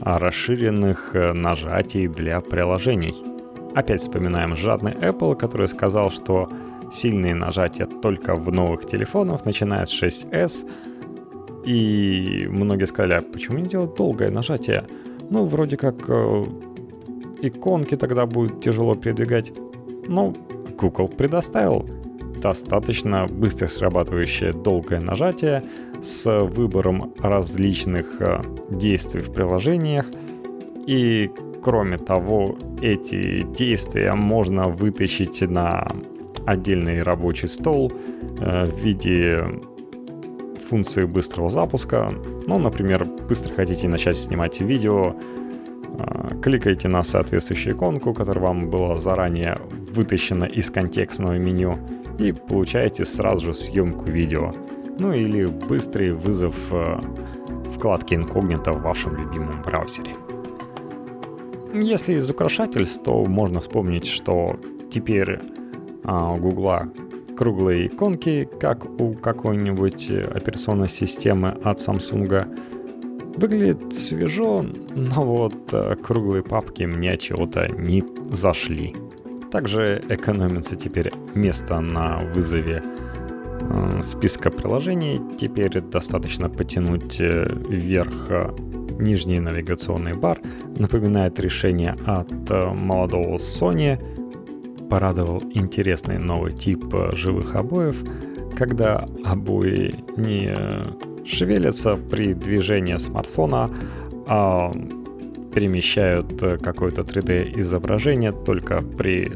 расширенных 0.00 1.14
э, 1.14 1.32
нажатий 1.32 2.08
для 2.08 2.40
приложений. 2.40 3.14
Опять 3.74 4.00
вспоминаем 4.00 4.56
жадный 4.56 4.92
Apple, 4.92 5.36
который 5.36 5.68
сказал, 5.68 6.10
что 6.10 6.48
сильные 6.92 7.34
нажатия 7.34 7.86
только 7.86 8.34
в 8.34 8.50
новых 8.52 8.86
телефонах, 8.86 9.44
начиная 9.44 9.84
с 9.84 10.02
6s. 10.02 10.66
И 11.64 12.46
многие 12.50 12.86
сказали, 12.86 13.14
а 13.14 13.22
почему 13.22 13.58
не 13.58 13.68
делать 13.68 13.94
долгое 13.96 14.30
нажатие? 14.30 14.84
Ну, 15.30 15.44
вроде 15.44 15.76
как 15.76 16.08
э, 16.08 16.44
иконки 17.42 17.96
тогда 17.96 18.26
будет 18.26 18.60
тяжело 18.60 18.94
передвигать. 18.94 19.52
Но 20.06 20.32
Google 20.78 21.08
предоставил 21.08 21.86
достаточно 22.40 23.26
быстро 23.26 23.68
срабатывающее 23.68 24.52
долгое 24.52 25.00
нажатие 25.00 25.64
с 26.02 26.40
выбором 26.40 27.14
различных 27.18 28.20
э, 28.20 28.40
действий 28.70 29.20
в 29.20 29.32
приложениях. 29.32 30.06
И 30.86 31.30
кроме 31.62 31.98
того, 31.98 32.56
эти 32.80 33.42
действия 33.42 34.14
можно 34.14 34.68
вытащить 34.68 35.42
на 35.42 35.86
отдельный 36.46 37.02
рабочий 37.02 37.48
стол 37.48 37.92
э, 38.40 38.64
в 38.66 38.78
виде 38.82 39.44
функции 40.68 41.04
быстрого 41.04 41.48
запуска. 41.48 42.10
Ну, 42.46 42.58
например, 42.58 43.04
быстро 43.28 43.54
хотите 43.54 43.88
начать 43.88 44.16
снимать 44.16 44.60
видео, 44.60 45.14
э, 45.98 46.40
кликаете 46.42 46.88
на 46.88 47.02
соответствующую 47.02 47.74
иконку, 47.74 48.14
которая 48.14 48.44
вам 48.44 48.70
была 48.70 48.94
заранее 48.94 49.58
вытащена 49.92 50.44
из 50.44 50.70
контекстного 50.70 51.38
меню, 51.38 51.78
и 52.18 52.32
получаете 52.32 53.04
сразу 53.04 53.46
же 53.46 53.54
съемку 53.54 54.04
видео. 54.10 54.52
Ну 54.98 55.12
или 55.12 55.46
быстрый 55.46 56.12
вызов 56.12 56.56
э, 56.72 57.00
вкладки 57.72 58.14
инкогнито 58.14 58.72
в 58.72 58.82
вашем 58.82 59.16
любимом 59.16 59.62
браузере. 59.62 60.14
Если 61.72 62.14
из 62.14 62.28
украшательств, 62.30 63.04
то 63.04 63.24
можно 63.24 63.60
вспомнить, 63.60 64.06
что 64.06 64.58
теперь 64.90 65.38
а, 66.04 66.32
у 66.32 66.38
Гугла 66.38 66.88
круглые 67.36 67.86
иконки, 67.86 68.48
как 68.58 69.00
у 69.00 69.14
какой-нибудь 69.14 70.10
операционной 70.10 70.88
системы 70.88 71.50
от 71.62 71.78
Samsung. 71.78 72.56
Выглядит 73.36 73.94
свежо, 73.94 74.64
но 74.96 75.24
вот 75.24 75.54
э, 75.72 75.94
круглые 76.02 76.42
папки 76.42 76.82
мне 76.82 77.16
чего-то 77.16 77.68
не 77.68 78.02
зашли. 78.32 78.96
Также 79.50 80.02
экономится 80.08 80.76
теперь 80.76 81.10
место 81.34 81.80
на 81.80 82.18
вызове 82.34 82.82
э, 83.60 84.02
списка 84.02 84.50
приложений. 84.50 85.20
Теперь 85.38 85.80
достаточно 85.80 86.48
потянуть 86.48 87.20
э, 87.20 87.48
вверх 87.68 88.30
нижний 88.98 89.40
навигационный 89.40 90.14
бар. 90.14 90.38
Напоминает 90.76 91.38
решение 91.40 91.96
от 92.04 92.50
молодого 92.50 93.36
Sony– 93.36 93.98
порадовал 94.88 95.42
интересный 95.54 96.18
новый 96.18 96.52
тип 96.52 96.92
э, 96.94 97.14
живых 97.14 97.54
обоев, 97.54 98.02
когда 98.56 99.06
обои 99.24 100.04
не 100.16 100.54
шевелятся 101.24 101.96
при 101.96 102.32
движении 102.32 102.96
смартфона, 102.96 103.70
а 104.26 104.72
перемещают 105.54 106.42
э, 106.42 106.58
какое-то 106.58 107.02
3D 107.02 107.60
изображение 107.60 108.32
только 108.32 108.82
при 108.82 109.32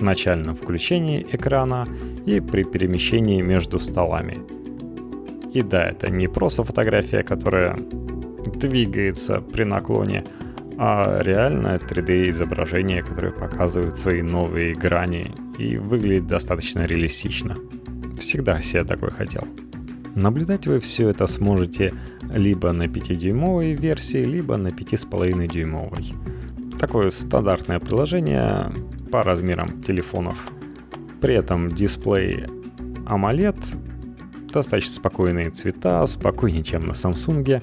начальном 0.00 0.54
включении 0.56 1.26
экрана 1.32 1.86
и 2.26 2.40
при 2.40 2.64
перемещении 2.64 3.42
между 3.42 3.78
столами. 3.78 4.38
И 5.52 5.62
да, 5.62 5.88
это 5.88 6.10
не 6.10 6.28
просто 6.28 6.64
фотография, 6.64 7.22
которая 7.22 7.76
двигается 8.54 9.40
при 9.40 9.64
наклоне, 9.64 10.24
а 10.78 11.20
реальное 11.22 11.78
3D-изображение, 11.78 13.02
которое 13.02 13.32
показывает 13.32 13.96
свои 13.96 14.22
новые 14.22 14.74
грани 14.74 15.32
и 15.58 15.76
выглядит 15.76 16.26
достаточно 16.26 16.86
реалистично. 16.86 17.56
Всегда 18.16 18.60
себе 18.60 18.84
такой 18.84 19.10
хотел. 19.10 19.46
Наблюдать 20.14 20.66
вы 20.66 20.80
все 20.80 21.08
это 21.08 21.26
сможете 21.26 21.94
либо 22.34 22.72
на 22.72 22.84
5-дюймовой 22.84 23.74
версии, 23.74 24.24
либо 24.24 24.56
на 24.56 24.68
5,5-дюймовой. 24.68 26.14
Такое 26.78 27.10
стандартное 27.10 27.78
приложение 27.78 28.72
по 29.12 29.22
размерам 29.22 29.82
телефонов. 29.82 30.50
При 31.20 31.34
этом 31.34 31.70
дисплей 31.70 32.46
AMOLED, 33.06 33.58
достаточно 34.52 34.94
спокойные 34.94 35.50
цвета, 35.50 36.04
спокойнее, 36.06 36.62
чем 36.62 36.86
на 36.86 36.92
Samsung. 36.92 37.62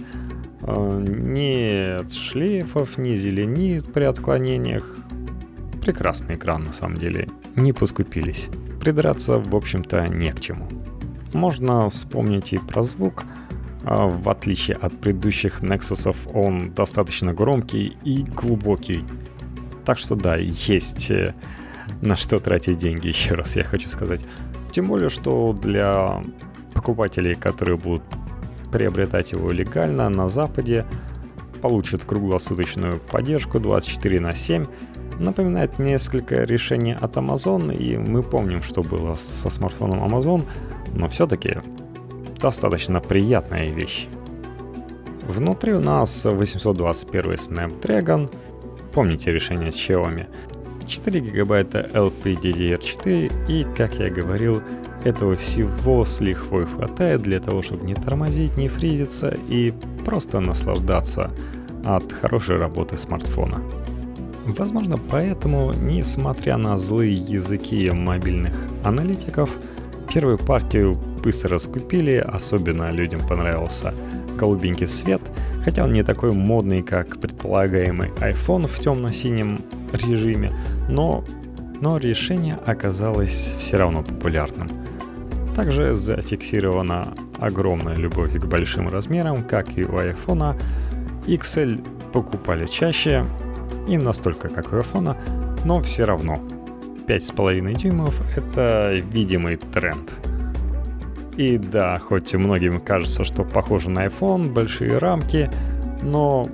А, 0.61 1.01
нет 1.01 2.11
шлейфов, 2.11 2.97
не 2.97 3.15
зеленит 3.15 3.91
при 3.91 4.03
отклонениях. 4.03 4.97
Прекрасный 5.81 6.35
экран 6.35 6.63
на 6.63 6.73
самом 6.73 6.97
деле, 6.97 7.27
не 7.55 7.73
поскупились. 7.73 8.49
Придраться, 8.81 9.37
в 9.39 9.55
общем-то, 9.55 10.07
не 10.07 10.31
к 10.31 10.39
чему. 10.39 10.67
Можно 11.37 11.87
вспомнить 11.89 12.53
и 12.53 12.57
про 12.57 12.81
звук. 12.81 13.23
А, 13.83 14.07
в 14.07 14.27
отличие 14.27 14.75
от 14.75 14.99
предыдущих 14.99 15.61
Nexus, 15.61 16.31
он 16.33 16.73
достаточно 16.73 17.31
громкий 17.31 17.95
и 18.03 18.23
глубокий. 18.23 19.05
Так 19.85 19.99
что 19.99 20.15
да, 20.15 20.35
есть 20.35 21.11
э, 21.11 21.35
на 22.01 22.15
что 22.15 22.39
тратить 22.39 22.79
деньги, 22.79 23.07
еще 23.15 23.35
раз 23.35 23.55
я 23.55 23.63
хочу 23.63 23.87
сказать. 23.87 24.25
Тем 24.71 24.87
более, 24.87 25.09
что 25.09 25.53
для 25.53 26.23
покупателей, 26.73 27.35
которые 27.35 27.77
будут 27.77 28.01
приобретать 28.71 29.31
его 29.31 29.51
легально 29.51 30.09
на 30.09 30.29
Западе, 30.29 30.87
получат 31.61 32.03
круглосуточную 32.03 32.99
поддержку 32.99 33.59
24 33.59 34.19
на 34.19 34.33
7. 34.33 34.65
Напоминает 35.19 35.77
несколько 35.77 36.45
решений 36.45 36.95
от 36.99 37.15
Amazon, 37.17 37.75
и 37.75 37.95
мы 37.95 38.23
помним, 38.23 38.63
что 38.63 38.81
было 38.81 39.13
со 39.15 39.51
смартфоном 39.51 40.03
Amazon, 40.03 40.43
но 40.97 41.07
все-таки 41.07 41.57
достаточно 42.41 42.99
приятная 42.99 43.69
вещь. 43.69 44.07
Внутри 45.27 45.73
у 45.73 45.79
нас 45.79 46.25
821 46.25 47.33
Snapdragon, 47.33 48.33
помните 48.93 49.31
решение 49.31 49.69
Xiaomi, 49.69 50.27
4 50.85 51.19
гигабайта 51.19 51.89
LPDDR4 51.93 53.47
и, 53.49 53.65
как 53.75 53.95
я 53.95 54.09
говорил, 54.09 54.61
этого 55.03 55.35
всего 55.35 56.05
с 56.05 56.21
лихвой 56.21 56.65
хватает 56.65 57.21
для 57.21 57.39
того, 57.39 57.61
чтобы 57.61 57.85
не 57.85 57.93
тормозить, 57.93 58.57
не 58.57 58.67
фризиться 58.67 59.37
и 59.49 59.73
просто 60.05 60.39
наслаждаться 60.39 61.31
от 61.83 62.11
хорошей 62.11 62.57
работы 62.57 62.97
смартфона. 62.97 63.61
Возможно, 64.45 64.97
поэтому, 64.97 65.73
несмотря 65.73 66.57
на 66.57 66.77
злые 66.77 67.13
языки 67.13 67.89
мобильных 67.91 68.53
аналитиков, 68.83 69.57
первую 70.13 70.37
партию 70.37 70.95
быстро 71.23 71.51
раскупили, 71.51 72.15
особенно 72.15 72.91
людям 72.91 73.21
понравился 73.27 73.93
голубенький 74.37 74.87
свет, 74.87 75.21
хотя 75.63 75.83
он 75.83 75.93
не 75.93 76.03
такой 76.03 76.31
модный, 76.31 76.81
как 76.83 77.19
предполагаемый 77.19 78.09
iPhone 78.21 78.67
в 78.67 78.79
темно-синем 78.79 79.61
режиме, 79.91 80.51
но, 80.87 81.23
но 81.81 81.97
решение 81.97 82.57
оказалось 82.65 83.55
все 83.59 83.77
равно 83.77 84.03
популярным. 84.03 84.69
Также 85.55 85.93
зафиксирована 85.93 87.15
огромная 87.39 87.95
любовь 87.95 88.39
к 88.39 88.45
большим 88.45 88.89
размерам, 88.89 89.43
как 89.43 89.77
и 89.77 89.83
у 89.83 89.93
iPhone. 89.93 90.55
XL 91.25 92.11
покупали 92.11 92.67
чаще, 92.67 93.25
и 93.87 93.97
настолько, 93.97 94.49
как 94.49 94.71
у 94.71 94.77
iPhone, 94.77 95.17
но 95.65 95.81
все 95.81 96.05
равно 96.05 96.39
5,5 97.07 97.73
дюймов— 97.75 98.21
это 98.35 98.93
видимый 99.11 99.55
тренд. 99.55 100.13
И 101.37 101.57
да, 101.57 101.99
хоть 101.99 102.33
многим 102.33 102.81
кажется, 102.81 103.23
что 103.23 103.43
похоже 103.43 103.89
на 103.89 104.07
iPhone, 104.07 104.51
большие 104.51 104.97
рамки, 104.97 105.49
но, 106.01 106.49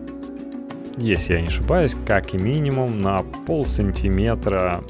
если 0.98 1.34
я 1.34 1.42
не 1.42 1.48
ошибаюсь, 1.48 1.96
как 2.06 2.34
минимум 2.34 3.02
на 3.02 3.20
пол 3.48 3.66
сантиметра 3.66 4.84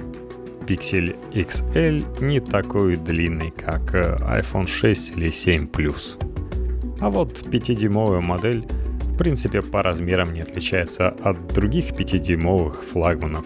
Pixel 0.65 1.15
XL 1.31 2.25
не 2.25 2.39
такой 2.39 2.95
длинный, 2.95 3.51
как 3.51 3.93
э, 3.93 4.17
iPhone 4.21 4.67
6 4.67 5.17
или 5.17 5.29
7 5.29 5.67
Plus. 5.67 6.17
А 6.99 7.09
вот 7.09 7.41
5-дюймовая 7.41 8.21
модель 8.21 8.65
в 9.01 9.17
принципе 9.17 9.61
по 9.61 9.83
размерам 9.83 10.33
не 10.33 10.41
отличается 10.41 11.09
от 11.09 11.53
других 11.53 11.91
5-дюймовых 11.91 12.81
флагманов. 12.81 13.45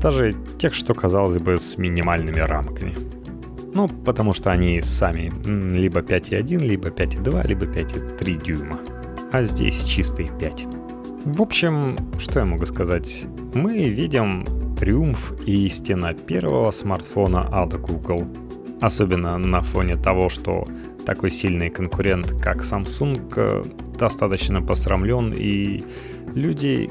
Даже 0.00 0.34
тех, 0.58 0.72
что 0.74 0.94
казалось 0.94 1.38
бы 1.38 1.58
с 1.58 1.76
минимальными 1.76 2.40
рамками. 2.40 2.94
Ну, 3.74 3.88
потому 3.88 4.32
что 4.32 4.50
они 4.50 4.80
сами 4.80 5.30
либо 5.76 6.00
5,1, 6.00 6.58
либо 6.58 6.88
5,2, 6.88 7.46
либо 7.46 7.66
5,3 7.66 8.42
дюйма. 8.42 8.80
А 9.32 9.42
здесь 9.42 9.84
чистые 9.84 10.30
5. 10.38 10.66
В 11.24 11.42
общем, 11.42 11.96
что 12.18 12.40
я 12.40 12.46
могу 12.46 12.66
сказать? 12.66 13.26
Мы 13.54 13.88
видим 13.88 14.46
триумф 14.78 15.34
и 15.46 15.66
истина 15.66 16.14
первого 16.14 16.70
смартфона 16.70 17.42
от 17.42 17.78
Google. 17.78 18.26
Особенно 18.80 19.36
на 19.36 19.60
фоне 19.60 19.96
того, 19.96 20.30
что 20.30 20.66
такой 21.04 21.30
сильный 21.30 21.68
конкурент, 21.68 22.34
как 22.40 22.62
Samsung, 22.62 23.32
э, 23.36 23.64
достаточно 23.98 24.62
посрамлен, 24.62 25.34
и 25.36 25.84
люди 26.34 26.90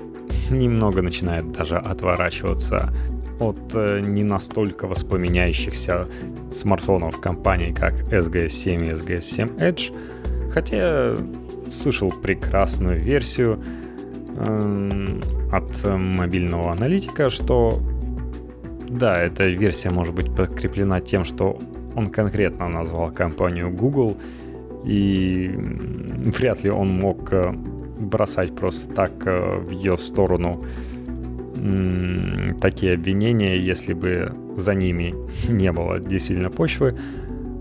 немного 0.50 1.02
начинают 1.02 1.52
даже 1.52 1.78
отворачиваться 1.78 2.94
от 3.40 3.60
э, 3.74 4.02
не 4.02 4.24
настолько 4.24 4.88
воспламеняющихся 4.88 6.08
смартфонов 6.54 7.22
компаний, 7.22 7.74
как 7.74 7.94
SGS7 8.12 8.88
и 8.88 8.92
SGS7 8.92 9.58
Edge, 9.60 10.52
хотя 10.52 11.16
слышал 11.70 12.12
прекрасную 12.12 13.00
версию, 13.00 13.64
Эм, 14.40 15.22
от 15.52 15.84
мобильного 15.84 16.72
аналитика, 16.72 17.30
что 17.30 17.78
да, 18.88 19.20
эта 19.20 19.48
версия 19.48 19.90
может 19.90 20.16
быть 20.16 20.34
подкреплена 20.34 21.02
тем, 21.02 21.26
что 21.26 21.60
он 21.94 22.08
конкретно 22.08 22.70
назвал 22.70 23.12
компанию 23.12 23.70
Google, 23.70 24.16
и 24.86 25.52
вряд 25.58 26.64
ли 26.64 26.70
он 26.70 26.88
мог 26.88 27.34
э, 27.34 27.54
бросать 28.00 28.56
просто 28.56 28.94
так 28.94 29.12
э, 29.26 29.58
в 29.60 29.70
ее 29.70 29.98
сторону 29.98 30.64
такие 32.62 32.94
обвинения, 32.94 33.58
если 33.58 33.94
бы 33.94 34.32
за 34.56 34.74
ними 34.74 35.14
не 35.52 35.72
было 35.72 36.00
действительно 36.00 36.50
почвы, 36.50 36.98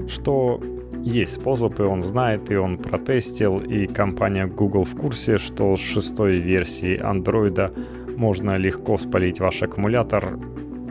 что 0.09 0.61
есть 1.03 1.35
способ, 1.35 1.79
и 1.81 1.83
он 1.83 2.03
знает, 2.03 2.51
и 2.51 2.57
он 2.57 2.79
протестил, 2.79 3.59
и 3.59 3.87
компания 3.87 4.47
Google 4.47 4.85
в 4.85 4.97
курсе, 4.97 5.39
что 5.39 5.77
с 5.77 5.81
шестой 5.81 6.37
версии 6.37 7.01
Android 7.01 7.71
можно 8.17 8.59
легко 8.59 8.99
спалить 8.99 9.41
ваш 9.41 9.63
аккумулятор, 9.63 10.39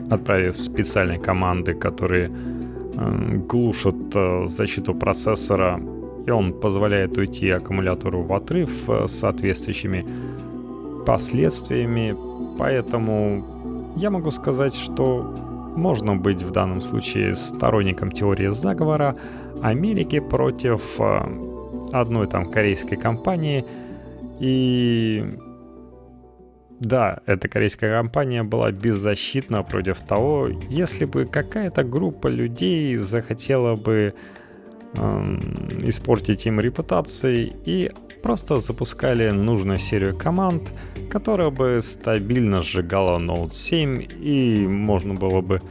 отправив 0.10 0.58
специальные 0.58 1.20
команды, 1.20 1.74
которые 1.74 2.30
э, 2.30 3.38
глушат 3.50 4.16
э, 4.16 4.46
защиту 4.48 4.96
процессора, 4.96 5.80
и 6.28 6.32
он 6.32 6.54
позволяет 6.54 7.18
уйти 7.18 7.50
аккумулятору 7.50 8.22
в 8.22 8.34
отрыв 8.34 8.90
э, 8.90 9.08
с 9.08 9.14
соответствующими 9.14 10.06
последствиями. 11.06 12.14
Поэтому 12.60 13.94
я 13.96 14.10
могу 14.10 14.30
сказать, 14.32 14.76
что 14.76 15.24
можно 15.76 16.18
быть 16.18 16.44
в 16.44 16.52
данном 16.52 16.82
случае 16.82 17.36
сторонником 17.36 18.12
теории 18.12 18.50
заговора, 18.50 19.16
Америки 19.62 20.20
против 20.20 21.00
э, 21.00 21.22
одной 21.94 22.28
там 22.28 22.52
корейской 22.52 22.98
компании. 22.98 23.66
И 24.42 25.24
да, 26.82 27.22
эта 27.26 27.48
корейская 27.48 27.96
компания 27.96 28.44
была 28.44 28.72
беззащитна 28.72 29.64
против 29.64 30.02
того, 30.02 30.50
если 30.70 31.06
бы 31.06 31.26
какая-то 31.26 31.86
группа 31.86 32.28
людей 32.28 32.98
захотела 32.98 33.76
бы 33.76 34.14
испортить 35.84 36.46
им 36.46 36.60
репутации 36.60 37.54
и 37.66 37.92
просто 38.24 38.58
запускали 38.58 39.30
нужную 39.30 39.78
серию 39.78 40.18
команд, 40.18 40.74
которая 41.10 41.50
бы 41.50 41.80
стабильно 41.82 42.62
сжигала 42.62 43.20
Note 43.20 43.52
7 43.52 44.08
и 44.20 44.68
можно 44.68 45.14
было 45.14 45.42
бы 45.42 45.62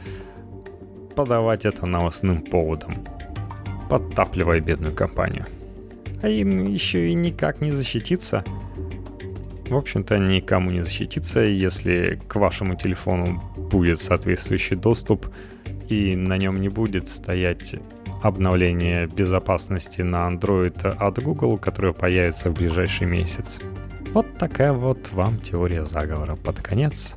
подавать 1.15 1.65
это 1.65 1.85
новостным 1.85 2.41
поводом 2.41 2.93
подтапливая 3.89 4.59
бедную 4.59 4.93
компанию. 4.93 5.45
А 6.21 6.29
им 6.29 6.65
еще 6.65 7.09
и 7.09 7.13
никак 7.13 7.61
не 7.61 7.71
защититься. 7.71 8.43
В 9.69 9.75
общем-то, 9.75 10.17
никому 10.17 10.71
не 10.71 10.83
защититься, 10.83 11.41
если 11.41 12.19
к 12.27 12.35
вашему 12.35 12.75
телефону 12.75 13.43
будет 13.71 14.01
соответствующий 14.01 14.77
доступ 14.77 15.27
и 15.89 16.15
на 16.15 16.37
нем 16.37 16.59
не 16.61 16.69
будет 16.69 17.07
стоять 17.07 17.75
обновление 18.21 19.07
безопасности 19.07 20.01
на 20.01 20.29
Android 20.29 20.87
от 20.87 21.23
Google, 21.23 21.57
которое 21.57 21.93
появится 21.93 22.49
в 22.49 22.53
ближайший 22.53 23.07
месяц. 23.07 23.59
Вот 24.13 24.37
такая 24.37 24.73
вот 24.73 25.11
вам 25.11 25.39
теория 25.39 25.85
заговора 25.85 26.35
под 26.35 26.61
конец. 26.61 27.15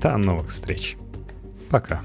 До 0.00 0.16
новых 0.16 0.48
встреч. 0.48 0.96
Пока. 1.68 2.02